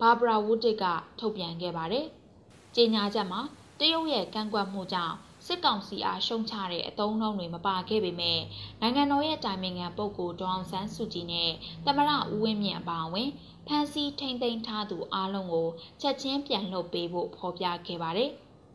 [0.00, 0.84] ဘာဘရာဝူဒစ်က
[1.18, 2.06] ထုတ်ပြန်ခဲ့ပါတယ်။
[2.76, 3.40] ကြေညာချက်မှာ
[3.80, 5.14] တရုတ်ရဲ့ကန့်ကွက်မှုကြောင့်
[5.46, 8.40] စစ်ကောင်စီအားရှုံချတဲ့အတုံးနှုံးတွေမပါခဲ့ပေမဲ့
[8.80, 11.50] နိုင်ငံတော်ရဲ့တိုင်ပင်ခံပုဂ္ဂိုလ်ဒေါအောင်ဆန်းစုကြည်နဲ့
[11.84, 13.30] သမရဦးဝင်းမြင့်အပါအဝင်
[13.66, 15.68] ဖမ်းဆီးထိန်သိမ်းထားသူအားလုံးကို
[16.00, 18.30] ချက်ချင်းပြန်လွှတ်ပေးဖို့ဖော်ပြခဲ့ပါတယ်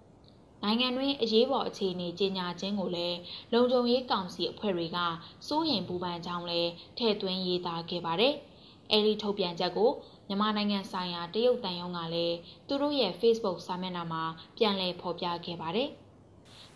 [0.63, 3.17] ။နိုင်ငံတွင်းအရေးပေါ်အခြေအနေကြေညာခြင်းကိုလည်း
[3.53, 4.99] လုံခြုံရေးကောင်စီအဖွဲ့တွေက
[5.47, 8.33] စိုးရိမ်ပူပန်ကြောင်းလည်းထည့်သွင်းရေးသားခဲ့ပါတယ်။
[8.91, 9.91] အဲဒီထုတ်ပြန်ချက်ကို
[10.27, 14.23] မြန်မာနိုင်ငံဆိုင်ရာတရုတ်တန်ယုံကလည်းသူတို့ရဲ့ Facebook စာမျက်နှာမှာ
[14.57, 15.91] ပြန်လည်ဖော်ပြခဲ့ပါတယ်။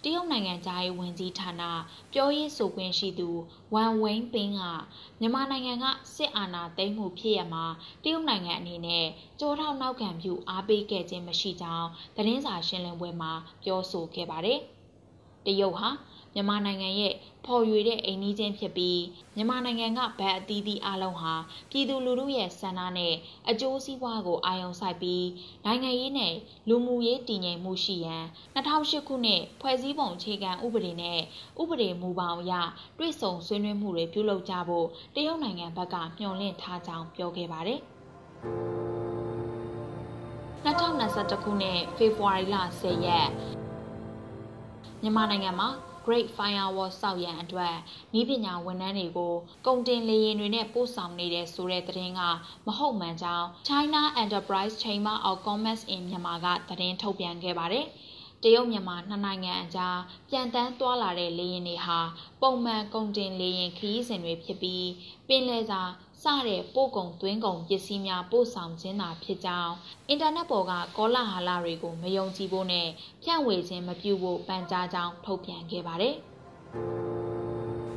[0.03, 1.63] တရုတ်နိုင်ငံသားရေးဝန်ကြီးဌာန
[2.13, 3.29] ပြောရေးဆိုခွင့်ရှိသူ
[3.73, 4.61] ဝမ်ဝင်းပင်းက
[5.19, 5.85] မြန်မာနိုင်ငံက
[6.15, 7.65] စစ်အာဏာသိမ်းမှုဖြစ်ရမှာ
[8.03, 9.05] တရုတ်နိုင်ငံအနေနဲ့
[9.39, 13.31] ကြိုးထောက်နောက်ခံပြုအားပေးခဲ့ခြင်းမရှိကြောင်းသတင်းစာရှင်းလင်းပွဲမှာ
[13.63, 14.59] ပြောဆိုခဲ့ပါတယ်။
[15.45, 15.89] တရုတ်ဟာ
[16.33, 17.13] မြန်မာနိုင်ငံရဲ့
[17.45, 19.01] ဖော်ရွေတဲ့အိမ်နီးချင်းဖြစ်ပြီး
[19.35, 21.33] မြန်မာနိုင်ငံကဗတ်အသီးသီးအလုံးဟာ
[21.71, 23.13] ပြည်သူလူထုရဲ့ဆန္ဒနဲ့
[23.49, 25.25] အကျိုးစီးပွားကိုအာရုံစိုက်ပြီး
[25.65, 26.33] နိုင်ငံရေးနဲ့
[26.69, 28.23] လူမှုရေးတည်ငြိမ်မှုရှိရန်
[28.55, 31.19] 2008ခုနှစ်ဖွဲ့စည်းပုံအခြေခံဥပဒေနဲ့
[31.61, 32.53] ဥပဒေမူပေါင်းအရ
[32.99, 37.79] တွစ်ဆုံဆွေးနွေးမှုတွေပြုလုပ်ကြဖို့တရုတ်နိုင်ငံဘက်ကမျှော်လင့်ထားကြောင်းပြောခဲ့ပါတယ်။
[40.65, 43.27] 2021ခုနှစ်ဖေဖော်ဝါရီလ10ရက်
[45.01, 45.69] မြန်မာနိုင်ငံမှာ
[46.05, 47.75] Great Firewall စောက်ရန်အတွက်
[48.19, 49.33] ဤပညာဝန်ထမ်းတွေကို
[49.65, 52.21] ကုန်တင်လေယာဉ်တွေနဲ့ပို့ဆောင်နေတဲ့ဆိုတဲ့သတင်းက
[52.67, 57.87] မဟုတ်မှန်ကြောင်း China Enterprise Chamber of Commerce in Myanmar ကသတင်းထုတ်ပြန်ခဲ့ပါတယ်။
[58.43, 61.99] တရုတ်မြန်မာနှစ်နိုင်ငံအကြားပြန်တန်းသွားလာတဲ့လေယာဉ်တွေဟာ
[62.41, 64.89] ပုံမှန်ကုန်တင်လေယာဉ်ခရီးစဉ်တွေဖြစ်ပြီး
[65.27, 65.81] ပင်လယ်စာ
[66.23, 69.73] စတဲ့ပို့ကုန်သွင်းကုန်ပစ္စည်းများပို့ဆောင်ခြင်းသာဖြစ်ကြောင်း
[70.07, 72.87] အင်တာနက်ပေါ်ကကောလာဟလတွေကိုမယုံကြည်ဖို့နဲ့
[73.23, 76.15] ဖြန့်ဝေခြင်းမပြုဖို့ပန်ကြားကြောင်းထုတ်ပြန်ခဲ့ပါတယ်။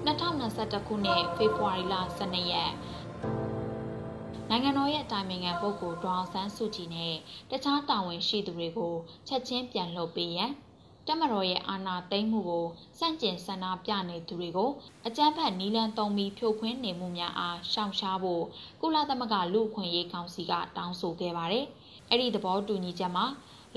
[0.06, 2.72] 2021ခုနှစ်ဖေဖော်ဝါရီလ12ရက်
[4.50, 7.14] နိုင်ငံတော်ရဲ့အတိုင်ပင်ခံပုဂ္ဂိုလ်ဒေါအောင်ဆန်းစုကြည်နဲ့
[7.50, 8.94] တခြားတာဝန်ရှိသူတွေကို
[9.28, 10.50] ချက်ချင်းပြန်လွှတ်ပေးရန်
[11.06, 12.66] တက်မတော်ရဲ့အာဏာသိမ်းမှုကို
[12.98, 14.70] စန့်ကျင်ဆန္ဒပြနေသူတွေကို
[15.06, 18.44] အကြမ်းဖက်နီလန်သုံးပြီးဖြိုခွင်းနေမှုများအားရှောင်ရှားဖို့
[18.80, 21.66] ကုလသမဂ္ဂလူ့အခွင့်အရေးကောင်စီကတောင်းဆိုခဲ့ပါတယ်။
[22.10, 23.26] အဲ့ဒီသဘောတူညီချက်မှာ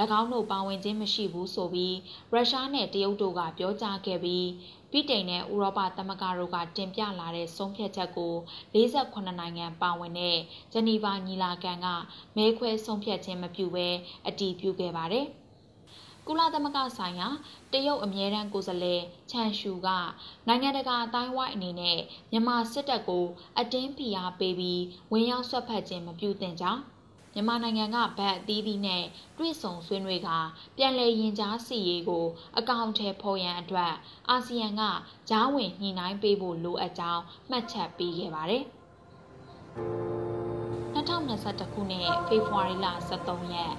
[0.20, 1.96] ၎င်းတို့ပါဝင်ခြင်းမရှိဘူးဆိုပြီး
[2.32, 4.48] ရုရှားနဲ့တရုတ်တို့ကပြောကြားခဲ့ပြီး
[4.92, 8.34] ဗြိတိန်နဲ့ဥရောပသမဂ္ဂတို့ကတင်ပြလာတဲ့ဆုံးဖြတ်ချက်ကို
[8.74, 10.38] 48နိုင်ငံပါဝင်တဲ့
[10.74, 11.88] ဂျနီဗာညီလာခံက
[12.38, 13.88] မဲခွဲဆုံးဖြတ်ခြင်းမပြုဘဲ
[14.28, 15.28] အတည်ပြုခဲ့ပါတယ်။
[16.32, 17.28] ကုလသမဂ္ဂဆိုင်ရာ
[17.74, 19.88] တရုတ်အမြဲတမ်းကိုယ်စားလှယ်ချန်ရှူက
[20.48, 22.00] နိုင်ငံတကာအတိုင်းဝိုင်းအနေနဲ့
[22.32, 23.26] မြန်မာစစ်တပ်ကို
[23.60, 26.82] အတင်းဖိအားပေးပြီးဝင်ရောက်ဆွတ်ဖက်ခြင်းမပြုသင့်ကြောင်း
[27.34, 29.04] မြန်မာနိုင်ငံကဗတ်အသီးသီးနဲ့
[29.38, 30.30] တွေ့ဆုံဆွေးနွေးက
[30.78, 32.26] ပြန်လည်ရင်ကြားစီရေးကို
[32.58, 33.94] အကောင့်ထဲဖော်ရန်အတွက်
[34.30, 34.82] အာဆီယံက
[35.30, 38.63] ဂျားဝင်ညှိနှိုင်းပေးဖို့လိုအပ်ကြောင်းမှတ်ချက်ပေးခဲ့ပါတယ်။
[40.96, 42.88] 2021ခုနှစ်ဖေဖော်ဝါရီလ
[43.20, 43.74] 23ရက်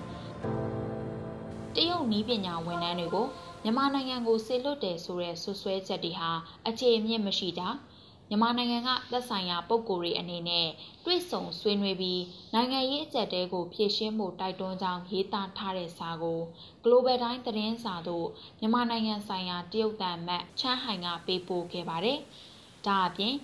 [1.76, 3.26] တရုတ်နီးပညာဝန်ထမ်းတွေကို
[3.62, 6.30] မြန်မာနိုင်ငံကိုဆေလွတ်တယ်ဆိုတဲ့ဆွဆွဲချက်တွေဟာ
[6.68, 7.68] အခြေအမြစ်မရှိတာ
[8.28, 10.68] မြန်မာနိုင်ငံကသက်ဆိုင်ရာပုဂ္ဂိုလ်တွေအနေနဲ့
[11.04, 12.22] တွေ့ဆုံဆွေးနွေးပြီး
[12.54, 16.40] နိုင်ငံရေးအကြက်တဲကိုဖြည့်ရှင်းဖို့တိုက်တွန်းကြောင်းရေးသားထားတဲ့စာကို
[16.84, 18.26] Global Time သတင်းစာသို့
[18.60, 22.18] မြန်မာနိုင်ငံဆိုင်ရာတရုတ်တန်မတ်ချမ်းဟိုင်ကပေးပို့ခဲ့ပါတယ်။
[22.86, 23.34] ဒါအပြင်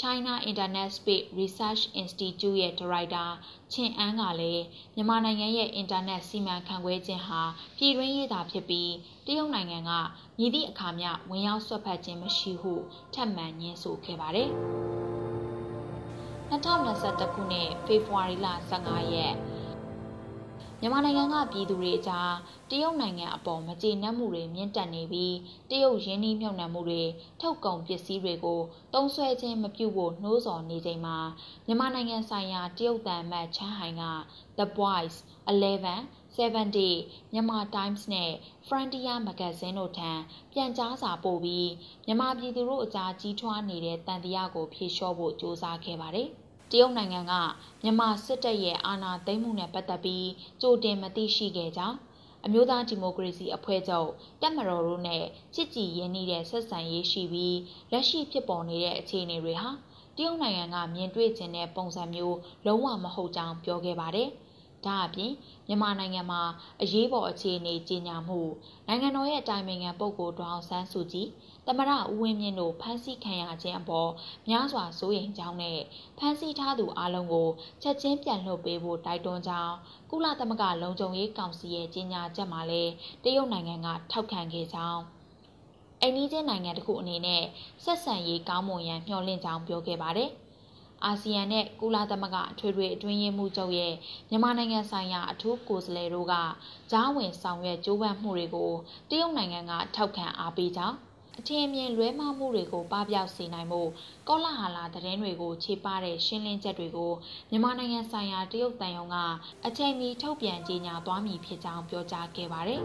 [0.00, 3.24] China Internet Space Research Institute ရဲ့ဒါရိုက်တာ
[3.72, 7.42] ချင်းအန်းကလည်းမြန်မာနိုင်ငံရဲ့အင်တာနက်စီမံခန့်ခွဲခြင်းဟာ
[7.76, 8.92] ပြည်တွင်းရေးသာဖြစ်ပြီး
[9.26, 9.92] တရုတ်နိုင်ငံက
[10.38, 12.72] မြည်သည့်အခါမျှဝင်ရောက်ဆွတ်ဖက်ခြင်းမရှိဟု
[13.14, 14.50] ထပ်မံညင်းဆိုခဲ့ပါတယ်။
[16.50, 19.34] 2021ခုနှစ်ဖေဖော်ဝါရီလ15ရက်
[20.80, 22.32] မြန်မာနိုင်ငံကပြည်သူတွေအကြား
[22.70, 25.34] တရုတ်နိုင်ငံအပေါ်မကျေနပ်မှုတွေမြင့်တက်နေပြီး
[25.70, 27.02] တရုတ်ရင်းနှီးမြှုပ်နှံမှုတွေ
[27.40, 28.60] ထုတ်ကုန်ပစ္စည်းတွေကို
[28.94, 31.18] တုံးဆွဲခြင်းမပြုဖို့နှိုးဆော်နေချိန်မှာ
[31.66, 34.04] မြန်မာနိုင်ငံဆိုင်ရာတရုတ်တန်မတ်ချမ်းဟိုင်က
[34.58, 35.18] The Voice
[35.50, 36.94] 11 7 Day
[37.32, 38.32] မြန်မာ Times နဲ့
[38.66, 40.10] Frontier Magazine တို့ထံ
[40.52, 41.70] ပြန်ကြားစာပို့ပြီး
[42.06, 46.30] မြန်မာပြည်သူတို့အကြားကြီးထွားနေတဲ့တန်တရားကိုဖြေလျှော့ဖို့ကြိုးစားခဲ့ပါတယ်။
[46.70, 47.34] တရုတ်နိုင်ငံက
[47.82, 50.28] မြန်မာစစ်တပ်ရဲ့အာဏာသိမ်းမှုနဲ့ပတ်သက်ပြီး
[50.60, 51.96] ကြိုတင်မသိရှိခဲ့ကြောင်း
[52.46, 54.08] အမျိုးသားဒီမိုကရေစီအဖွဲ့ချုပ်
[54.40, 57.58] တက်မတော်တို့နဲ့ချစ်ကြည်ရင်းနှီးတဲ့ဆက်ဆံရေးရှိပြီး
[57.92, 59.70] လက်ရှိဖြစ်ပေါ်နေတဲ့အခြေအနေတွေဟာ
[60.16, 64.30] တရုတ်နိုင်ငံကမြင်တွေ့ခြင်းတဲ့ပုံစံမျိုးလုံးဝမဟုတ်ကြောင်းပြောခဲ့ပါတယ်။
[64.86, 65.32] ဒါအပြင်
[65.66, 66.42] မြန်မာနိုင်ငံမှာ
[66.82, 68.40] အရေးပေါ်အခြေအနေကြီးညာမှု
[68.86, 71.28] နိုင်ငံတော်ရဲ့အတိုင်ပင်ခံပုဂ္ဂိုလ်ဒေါအောင်ဆန်းစုကြည်
[71.66, 74.10] သမရဦးဝင်းမြင့်တို့ဖမ်းဆီးခံရခြင်းအပေါ်
[74.48, 75.78] များစွာစိုးရိမ်ကြောင်းနဲ့
[76.18, 77.48] ဖမ်းဆီးထားသူအလုံးကို
[77.82, 79.74] ချက်ချင်းပြန်လွှတ်ပေးဖို့တိုက်တွန်းကြောင်း
[80.10, 82.92] ကုလသမဂ္ဂလုံခြုံရေးကောင်စီရဲ့ကြေညာချက်မှာလည်း
[83.24, 85.00] တရုတ်နိုင်ငံကထောက်ခံခဲ့ကြောင်း
[86.02, 87.42] အိန္ဒိယနိုင်ငံတခုအနေနဲ့
[87.84, 90.30] ဆက်ဆံရေးကောင်းမွန်ရန်မျှော်လင့်ကြောင်းပြောခဲ့ပါတယ်။
[91.04, 93.94] အာဆီယံနဲ့ကုလသမဂ္ဂအထွေထွေအတွင်းရေးမှူးချုပ်ရဲ့
[94.30, 96.34] မြန်မာနိုင်ငံဆိုင်ရာအထူးကိုယ်စားလှယ်တို့က
[96.90, 98.72] ကြားဝင်ဆောင်ရွက်ကြိုးပမ်းမှုတွေကို
[99.10, 100.96] တရုတ်နိုင်ငံကထောက်ခံအားပေးကြောင်း
[101.38, 103.82] အထင်အမြင်လွဲမှားမှုတွေကိုပပျောက်စေနိုင်မှု
[104.28, 107.12] ကောလာဟာလာသတင်းတွေကိုခြေပတဲ့ရှင်းလင်းချက်တွေကို
[107.50, 109.16] မြန်မာနိုင်ငံဆိုင်ရာတရုတ်တန်ယုံက
[109.66, 112.82] အချိန်မီထုတ်ပြန်ကြေညာသွားမည်ဖြစ်ကြောင်းပြောကြားခဲ့ပါတယ်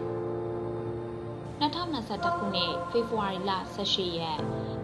[1.60, 4.83] 2021ခုနှစ်ဖေဖော်ဝါရီလ18ရက်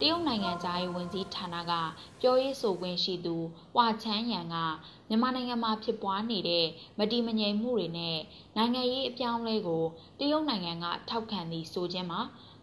[0.00, 1.72] တရုတ်နိုင်ငံသားရေးဝန်ကြီးဌာနက
[2.20, 3.36] ပြောရေးဆိုခွင့်ရှိသူ
[3.74, 4.56] ဟွာချန်းရန်က
[5.08, 6.66] မြန်မာနိုင်ငံမှာဖြစ်ပွားနေတဲ့
[6.98, 8.18] မတည်မငြိမ်မှုတွေနဲ့
[8.56, 9.84] နိုင်ငံရေးအပြောင်းအလဲကို
[10.18, 12.20] တရုတ်နိုင်ငံကထောက်ခံသည်ဆိုခြင်းမှာ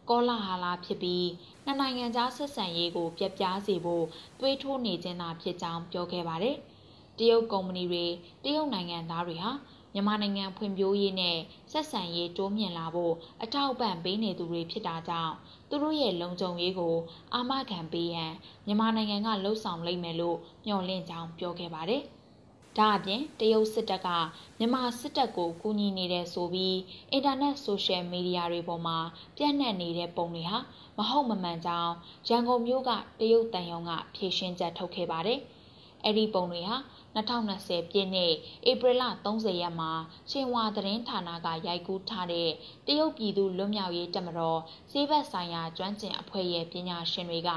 [0.10, 1.28] ကောလာဟာလာဖြစ်ပြီး
[1.66, 4.06] နှစ်နိုင်ငံကြားဆက်ဆံရေးကိုပြက်ပြားစေဖို့
[4.40, 6.58] တွေးထိုးနေခြင်းသာဖြစ်ကြောင်းပြောခဲ့ပါတယ်။
[7.18, 8.06] တရုတ်ကုမ္ပဏီတွေ
[8.44, 9.52] တရုတ်နိုင်ငံသားတွေဟာ
[9.94, 11.38] မြန်မာနိုင်ငံဖွံ့ဖြိုးရေးနဲ့
[11.72, 15.34] ဆက်ဆံရေးတိုးမြင့်လာဖို့အထောက်အပံ့ပေးနေသူတွေဖြစ်တာကြောင့်
[15.70, 16.96] သူတို့ရဲ့လုံခြုံရေးကို
[17.34, 18.32] အာမခံပေးရန်
[18.66, 22.04] မြန်မာနိုင်ငံကလှုံ့ဆော်လိမ့်မယ်လို့မျှော်လင့်ကြောင်းပြောခဲ့ပါတယ်။
[22.78, 24.10] ဒါအပြင်တရုတ်စစ်တပ်က
[24.58, 26.78] မြန်မာစစ်တပ်ကိုကူညီနေတဲ့ဆိုပြီး
[27.12, 28.98] အင်တာနက်ဆိုရှယ်မီဒီယာတွေပေါ်မှာ
[29.38, 30.60] ပြန့်နှံ့နေတဲ့ပုံတွေဟာ
[30.98, 31.94] မဟုတ်မမှန်ကြောင်း
[32.30, 35.40] ရန်ကုန်မြို့ကတရုတ်တန်ယုံကဖြေရှင်းချက်ထုတ်ခဲ့ပါတယ်။
[36.04, 36.78] အဲ့ဒီပုံတွေဟာ
[37.17, 38.33] 2020ပြည့်နှစ်
[38.71, 39.93] ဧပြီလ30ရက်မှာ
[40.31, 42.51] ရှင်ဝါသတင်းဌာနကရိုက်ကူးထားတဲ့
[42.87, 47.51] တရုတ်ပြည်သူလွတ်မြောက်ရေးတပ်မတော်စေဘက်ဆိုင်ရာကျွမ်းကျင်အဖွဲ့ရဲ့ပညာရှင်တွေက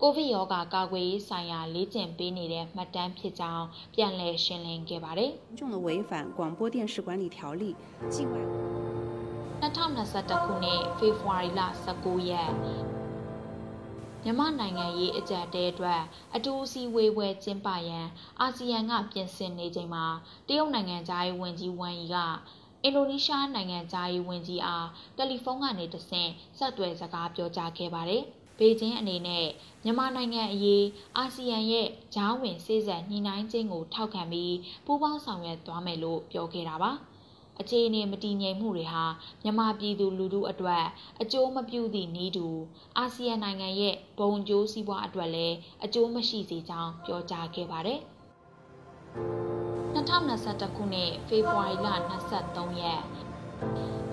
[0.00, 7.64] ကိုဗစ်ရောဂါကာကွယ်ရေးဆိုင်ရာလေ့ကျင့်ပေးနေတဲ့မှတ်တမ်းဖြစ်ကြောင်းပြန်လည်ရှင်းလင်းခဲ့ပါတယ်။重的违反广播电视管理条例
[8.14, 8.36] 境外
[9.62, 11.60] 2021ခုနှစ်ဖေဖော်ဝါရီလ
[11.96, 12.50] 19ရက်
[14.23, 16.01] မြန်မာနိုင်ငံရေးအကြက်တဲအတွက်
[16.35, 18.07] အတူအစည်းဝေးပွဲကျင်းပရန်
[18.41, 20.05] အာဆီယံကပြင်ဆင်နေချိန်မှာ
[20.47, 22.17] တရုတ်နိုင်ငံသားရေးဝန်ကြီးဝမ်ယီက
[22.83, 28.23] အင်ဒိုနီးရှားနိုင်ငံသားရေးဝန်ကြီးအားတယ်လီဖုန်းကနေတဆင့်ဆက်သွယ်စကားပြောကြားခဲ့ပါတယ်။
[28.59, 29.45] ဘေကျင်းအနေနဲ့
[29.83, 30.85] မြန်မာနိုင်ငံအရေး
[31.17, 34.55] အာဆီယံရဲ့ဂျားဝင်စေ့စပ်ညှိနှိုင်းခြင်းကိုထောက်ခံပြီး
[34.85, 36.93] ပူးပေါင်းဆောင်ရွက်သွားမယ်လို့ပြောခဲ့တာပါ။
[37.61, 39.03] အခြေအနေမတည်ငြိမ်မှုတွေဟာ
[39.43, 40.85] မြန်မာပြည်သူလူထုအတွက်
[41.21, 42.47] အကျိုးမပြုသည့်နည်းတူ
[42.97, 47.99] အာဆီယံနိုင်ငံရဲ့ဘုံကျိုးစီးပွားအတွက်လည်းအကျိုးမရှိစေကြောင်းပြောကြားခဲ့ပါတယ်။
[49.95, 51.87] 2021ခုနှစ်ဖေဖော်ဝါရီလ
[52.31, 53.01] 23ရက်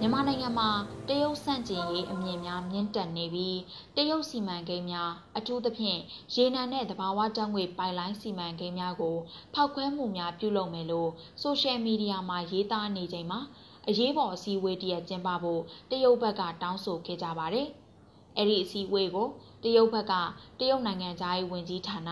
[0.01, 0.69] မြန်မာနိုင်ငံမှာ
[1.09, 3.59] တရုတ်ဆန့်ကျင်ရေးအမြင့်များမြင့်တက်နေပြီး
[3.97, 6.01] တရုတ်စီမံကိန်းများအထူးသဖြင့်
[6.35, 9.17] ရေနံနဲ့သဘာဝဓာတ်ငွေပိုက်လိုင်းစီမံကိန်းများကို
[9.55, 11.11] ဖောက်ခွဲမှုများပြုလုပ်မယ်လို့
[11.43, 13.41] ဆိုရှယ်မီဒီယာမှာရေးသားနေချိန်မှာ
[13.89, 17.69] အရေးပေါ်အစည်းအဝေးတရက်ကျင်းပဖို့တရုတ်ဘက်ကတောင်းဆိုခဲ့ကြပါတယ်။
[18.37, 19.29] အဲ့ဒီအစည်းအဝေးကို
[19.63, 20.15] တရုတ်ဘက်က
[20.59, 22.11] တရုတ်နိုင်ငံသားရေးဝန်ကြီးဌာန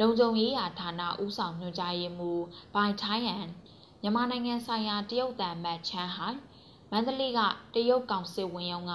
[0.00, 3.46] လုံခြုံရေးရာဌာနဦးဆောင်ညွှန်ကြားရေးမှူးဘိုင်ထိုင်းယန်
[4.02, 6.38] မြန်မာနိုင်ငံဆိုင်ရာတရုတ်တန်မတ်ချန်းဟိုင်
[6.92, 7.40] မန္တလေးက
[7.74, 8.92] တရုတ်ကောင်စစ်ဝင်ရုံက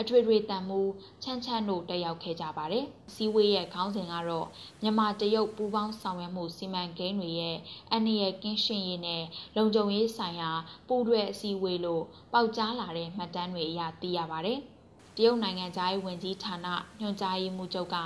[0.00, 0.80] အထွေထွေတန်မူ
[1.22, 2.84] ချမ်းချမ်းတို့တက်ရောက်ခဲ့ကြပါတယ်။
[3.14, 4.46] စီဝေးရဲ့ခေါင်းစဉ်ကတော့
[4.82, 7.56] မြန်မာတရုတ်ပူးပေါင်းဆောင်ရွက်မှုစီမံကိန်းတွေရဲ့
[7.90, 9.24] အန္တရာယ်ကင်းရှင်းရေးနဲ့
[9.56, 10.50] လုံခြုံရေးဆိုင်ရာ
[10.88, 14.60] ပူးတွဲအစည်းအဝေးလို့ပေါက်ကြားလာတဲ့မှတ်တမ်းတွေအရသိရပါတယ်။
[15.18, 16.66] တရုတ်နိုင်ငံသားရေးဝန်ကြီးဌာန
[17.00, 17.96] ညွှန်ကြားရေးမှူးချုပ်က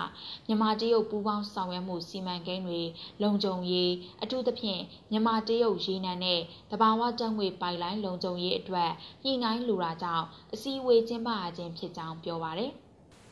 [0.46, 2.80] မြန်မာတရုတ်ပူးပေါင်းဆောင်ရွက်မှုစီမံကိန်းတွေ
[3.22, 8.90] လုံခြုံရေးအထူးသဖြင့်မြန်မာတရုတ်ရေနံနဲ့တဘာဝတံငွေပိုက်လိုင်းလုံခြုံရေးအတွက်
[9.24, 12.72] ညှိနှိုင်းလိုတာကြောင့်အစည်းအဝေးကျင်းပရခြင်းဖြစ်ကြောင်းပြောပါရယ်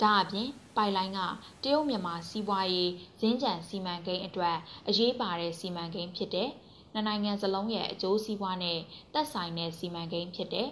[0.00, 1.20] တဒါအပြင်ပိုက်လိုင်းက
[1.62, 4.56] တရုတ်မြန်မာစီးပွားရေးဇင်းကြံစီမံကိန်းအတွက်
[4.88, 6.50] အရေးပါတဲ့စီမံကိန်းဖြစ်တဲ့
[6.92, 8.78] နှစ်နိုင်ငံစလုံးရဲ့အကျိုးစီးပွားနဲ့
[9.12, 10.68] သက်ဆိုင်တဲ့စီမံကိန်းဖြစ်တဲ့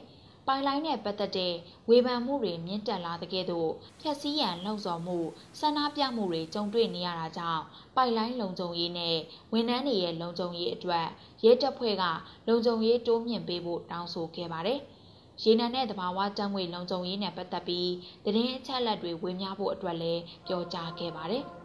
[0.48, 1.54] ပိုင်လိုင်းနဲ့ပတ်သက်တဲ့
[1.88, 5.18] ဝေဖန်မှုတွေမြင့်တက်လာတဲ့ကဲ့သို့ဖြက်စီးရန်လှုံ့ဆော်မှု
[5.58, 7.62] ဆန္ဒပြမှုတွေကြုံတွေ့နေရတာကြောင့်
[7.96, 9.16] ပိုင်လိုင်းလုံခြုံရေးနဲ့
[9.52, 11.06] ဝန်ထမ်းတွေရဲ့လုံခြုံရေးအတွက်
[11.44, 12.04] ရဲတပ်ဖွဲ့က
[12.48, 14.80] လုံခြုံရေးတိုးမြှင့်ပေးဖို့တောင်းဆိုခဲ့ပါတယ်။
[15.42, 17.90] ရေနံနဲ့တဘာဝတံငွေလုံခြုံရေးနဲ့ပတ်သက်ပြီး
[18.24, 21.44] သတင်းအချက်အလက်တွေဝေမျှဖို့အတွက်လည်းပြောကြားခဲ့ပါတယ်။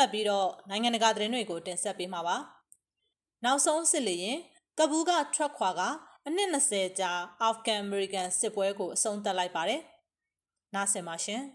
[0.00, 2.36] လက်ပြီးတော့နိုင်ငံတကာသတင်းတွေကိုတင်ဆက်ပေးမှာပါ။
[3.44, 4.38] နောက်ဆုံးစစ်လေရင်
[4.78, 5.80] ကဘူးကထွက်ခွာက
[6.26, 7.10] အနှစ်20ကြာ
[7.42, 9.80] အာဖဂန်အမေရိကန်စစ်ပွဲကိုအဆုံးသတ်လိုက်ပါတယ်။
[10.74, 11.42] နားဆင်ပါရှင်။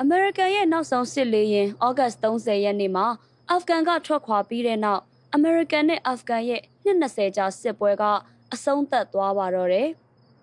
[0.00, 3.06] အမေရိကန်ရဲ့နောက်ဆုံးစစ်လေရင်ဩဂတ်30ရက်နေ့မှာ
[3.50, 5.02] အာဖဂန်ကထွက်ခွာပြီးတဲ့နောက်
[5.34, 8.04] အမေရိကန်နဲ့အာဖဂန်ရဲ့နှစ်20ကြာစစ်ပွဲက
[8.52, 9.88] အဆုံးသတ်သွားပါတော့တယ်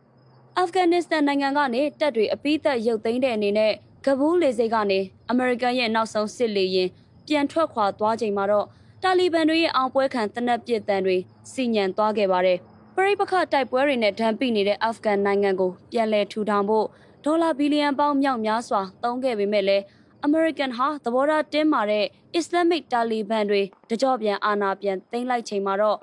[0.57, 3.73] ။အာဖဂန်နစ္စတန်နိုင်ငံကနေတပ်တွေအပိသက်ရုပ်သိမ်းတဲ့အနေနဲ့
[4.05, 4.99] ကဘူးလေဆိပ်ကနေ
[5.31, 6.89] အမေရိကန်ရဲ့နောက်ဆုံးစစ်လေရင်
[7.27, 8.67] ပြန်ထွက်ခွာသွားချိန်မှာတော့
[9.03, 11.17] တာလီဘန်တွေရဲ့အောင်ပွဲခံတနက်ပစ်တန်တွေ
[11.51, 12.57] စီညံသွားခဲ့ပါတယ်။
[12.95, 16.85] ပရိပခတိုက်ပွဲတွေနဲ့ဒဏ်ပိနေတဲ့အာဖဂန်နိုင်ငံကိုပြန်လည်ထူထောင်ဖို့
[17.25, 19.83] ဒေါ်လာဘီလီယံပေါင်းမြောက်များစွာသုံးခဲ့ပေမဲ့လည်း
[20.25, 25.97] အမေရိကန်ဟာသဘောထားတင်းမာတဲ့အစ္စလာမစ်တာလီဘန်တွေတကြော့ပြန်အာဏာပြန်သိမ်းလိုက်ချိန်မှာတော့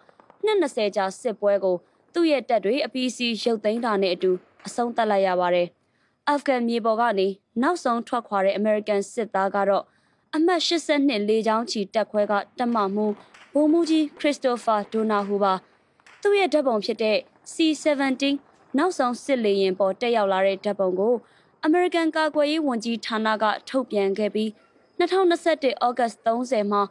[0.44, 1.76] နှစ်20ကြာစစ်ပွဲကို
[2.14, 4.30] သူ့ရဲ့တပ်တွေအပီးစီရုပ်သိမ်းတာနဲ့အတူ
[4.66, 5.68] အဆုံးသတ်လိုက်ရပါတယ်။
[6.30, 7.28] အာဖဂန်မြေပေါ်ကနေ
[7.62, 9.84] နောက်ဆုံးထွက်ခွာတဲ့အမေရိကန်စစ်သားကတော့
[10.34, 13.06] အမှတ်82လေကြောင်းချီတက်ခွဲကတက်မမှု
[13.54, 15.54] ဘိုးမူကြီးခရစ်စတိုဖာဒိုနာဟူပါ
[16.22, 17.16] သူ့ရဲ့ဓာတ်ပုံဖြစ်တဲ့
[17.52, 18.24] C17
[18.78, 21.14] နောက်ဆုံးစစ်လေယာဉ်ပေါ်တက်ရောက်လာတဲ့ဓာတ်ပုံကို
[21.64, 24.48] အမေရိကန်ကာကွယ်ရေးဝန်ကြီးဌာနကထုတ်ပြန်ခဲ့ပြီး
[24.98, 26.82] 2021ဩဂတ်30မှာ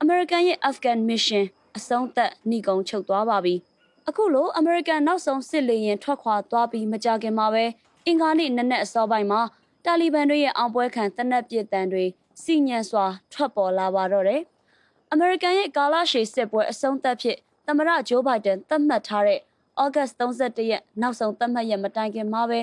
[0.00, 1.44] အမေရိကန်ရဲ့ Afghan Mission
[1.76, 3.54] အဆုံးသတ်နှိကုံချုပ်သွားပါပြီ။
[4.08, 7.64] အခုလိုအမေရိကန်နောက်ဆုံးစစ်လေယာဉ်ထွက်ခွာသွားပြီးမကြခင်မှာပဲ
[8.06, 9.40] အင်္ဂါနေ့နနက်အစောပိုင်းမှာ
[9.84, 12.04] တာလီဘန်တွေရဲ့အောင်ပွဲခံတနက်ပစ်တန်တွေ
[12.42, 14.42] စီညံစွာထွက်ပေါ်လာပါတော့တယ်။
[15.12, 17.36] အမေရိကန်ရဲ့ကာလာရှည်စစ်ပွဲအဆုံးသတ်ဖြစ်
[17.66, 19.40] သမရဂျိုးဘိုင်ဒန်သတ်မှတ်ထားတဲ့
[19.82, 22.60] ဩဂတ်31ရက်နောက်ဆုံးသတ်မှတ်ရက်မတိုင်ခင်မှာပဲ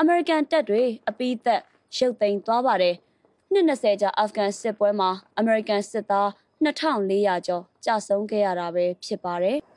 [0.00, 1.60] အမေရိကန်တပ်တွေအပိသက်
[1.96, 2.94] ရုပ်သိမ်းသွားပါတယ်။
[3.52, 6.28] နှစ်20ကြာအာဖဂန်စစ်ပွဲမှာအမေရိကန်စစ်သား
[6.64, 9.58] 2400ကျော်ကြာဆုံးခဲ့ရတာပဲဖြစ်ပါတယ်။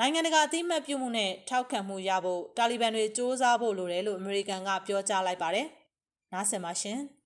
[0.00, 5.66] နိုင်ငံတကာအသိမှတ်ပြုမှုနဲ့ထောက်ခံမှုရဖို့တာလီဘန်တွေစ조사ဖို့လိုတယ်လို့အမေရိကန်ကပြောကြားလိုက်ပါတယ်။
[6.32, 6.98] နားဆင်ပါရှင်။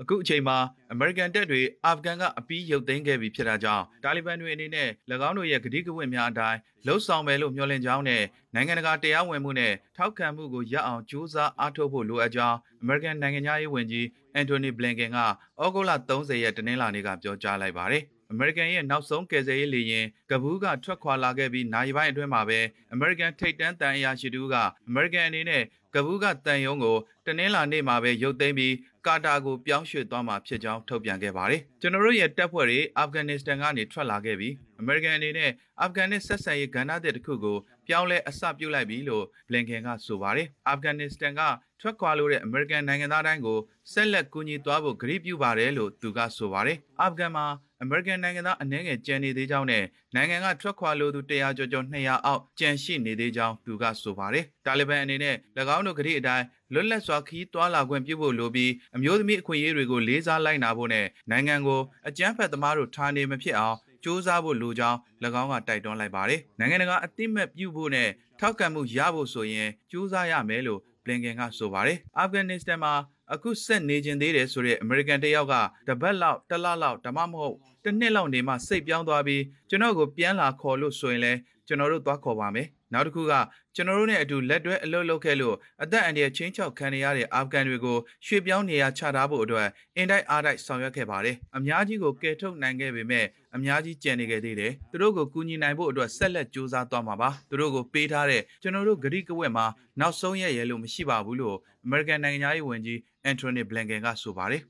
[0.00, 0.56] အခုအချိန်မှာ
[0.92, 4.88] အမေရိကန်တပ်တွေအာဖဂန်ကအပီးရုပ်သိမ်းခဲ့ပြီဖြစ်တာကြောင့်တာလီဘန်တွေအနေနဲ့၎
[5.28, 8.22] င်းတို့ရဲ့ကတိကဝတ်များအတိုင်းလှုပ်ဆောင်မယ်လို့မျှော်လင့်ကြောင်းနဲ့
[8.54, 15.26] နိုင်ငံတကာတရားဝင်မှုနဲ့ထောက်ခံမှုကိုရအောင်ကြိုးစားအားထုတ်ဖို့လိုအပ်ကြောင်းအမေရိကန်နိုင်ငံသားရေးဝန်ကြီးအန်တိုနီဘလင်ကင်ကဩ
[15.74, 22.60] ဂုတ်လ30ရက်တနင်္လာနေ့ကပြောကြားလိုက်ပါတယ်။ အမေရိကန်ရဲ့နောက်ဆုံးကယ်ဆယ်ရေးလေယာဉ်ကဘူးကထွက်ခွာလာခဲ့ပြီးနိုင်ပိုင်းအတွင်းမှာပဲ
[22.92, 24.54] အမေရိကန်ထိပ်တန်းတန်အရာရှိတူက
[24.88, 25.62] အမေရိကန်အနေနဲ့
[25.94, 28.74] ကဘူးကတန်ယုံကိုတနင်္လာနေ့မှာပဲရုပ်သိမ်းပြီး
[29.06, 37.56] ကာတာကိုပြောင်းရွှေ့သွားမှာဖြစ်ကြောင်းထုတ်ပြန်ခဲ့ပါတယ်။ကျွန်တော်တို့ရဲ့တပ်ဖွဲ့တွေအာဖဂန်နစ္စတန်ကနေထွက်လာခဲ့ပြီးအမေရိကန်အနေနဲ့အာဖဂန်နစ်ဆက်ဆံရေးကဏ္ဍတစ်ခုကို
[37.88, 41.40] ပြောင်းလဲအစပြုလိုက်ပြီလို့ဘလင်ကန်ကဆိုပါတယ်။အာဖဂန်နစ္စတန်က
[41.80, 43.58] ထွက်ခွာလို့တဲ့အမေရိကန်နိုင်ငံသားတိုင်းကို
[43.92, 47.46] ဆက်လက်ကူညီသွားဖို့ကြေညာပြုပါတယ်လို့သူကဆိုပါတယ်။အာဖဂန်မှာ
[47.81, 49.83] အမေရိကန်နိုင်ငံသားအနှဲငယ်ကြံနေသေးကြောင်းနဲ့
[50.15, 55.35] နိုင်ငံကထွက်ခွာလို့သူ100ကျော်ကျော်200အောက်ကြံရှိနေသေးကြောင်းသူကဆိုပါတယ်။တာလီဘန်အနေနဲ့၎
[55.75, 64.97] င်းတို့ကြေညာအတိုင်းလွတ်လပ်စွာခီးတွာလာခွင့်ပြုဖို့လိုပြီးအမျိုးသမီးအခွင့်အရေးတွေကိုလေးစားလိုက်နာဖို့နဲ့နိုင်ငံကိုအကြမ်းဖက်သမားတို့ထားနေမဖြစ်အောင်စ조사ဖို့လိုကြောင်း၎
[65.41, 72.92] င်းကတိုက်တွန်းလိုက်ပါတယ်။နိုင်ငံတကာအသိမဲ့ပြုဖို့နဲ့ထောက်ခံမှုရဖို့ဆိုရင်စ조사ရမယ်လို့ ဘလင်ကန်ကဆိုပါတယ်။အာဖဂန်နစ္စတန်မှာ
[73.32, 75.54] အခုဆက်နေကျင်သေးတယ်ဆိုတဲ့အမေရိကန်တယောက်က
[75.88, 81.32] တပတ်လောက်တစ်လလောက်ဒါမှမဟုတ်တစ်နှစ်လောက်နေမှစိတ်ပြောင်းသွားပြီးကျွန်တော်ကိုပြန်လာခေါ်လို့ဆိုရင်လဲ
[81.66, 83.32] ကျွန်တော်တို့သွားခေါ်ပါမယ်နောက်တစ်ခုက
[83.74, 99.66] ကျွန်တော်တို့နဲ့အတူလက်တွဲအလုပ်လုပ်ခဲ့လို့အသက်အန္တရာယ်ချင်းချောက်ခံရတဲ့အာဖဂန်တွေကိုရွှေ့ပြောင်းနေရာချထားဖို့အတွက်အင်တိုက်အားတိုက်ဆောင်ရွက်ခဲ့ပါတယ်။အများကြီးကိုကယ်ထုတ်နိုင်ခဲ့ပေမဲ့ အများကြီးကြံနေခဲ့သေးတယ်။သူတို့ကိုကူညီနိုင်ဖို့အတွက်ဆက်လက်ကြိုးစားသွားမှာပါ။သူတို့ကိုပေးထားတဲ့ကျွန်တော်တို့ဂရိကဝက်မှာ
[100.00, 104.62] နောက်ဆုံးရရဲလို့မရှိပါဘူးလို့အမေရိကန်နိုင်ငံသားရေးဝန်ကြီးအန်တိုနီဘလန်ကန်ကဆိုပါတယ်။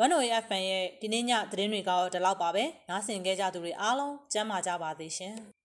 [0.00, 5.36] 1OFN ရဲ့ဒီနေ့ညသတင်းတွေကတော့ဒီလောက်ပါပဲ။နားဆင်ကြကြသူတွေအားလုံးကျမ်းမာကြပါသေးရှင်။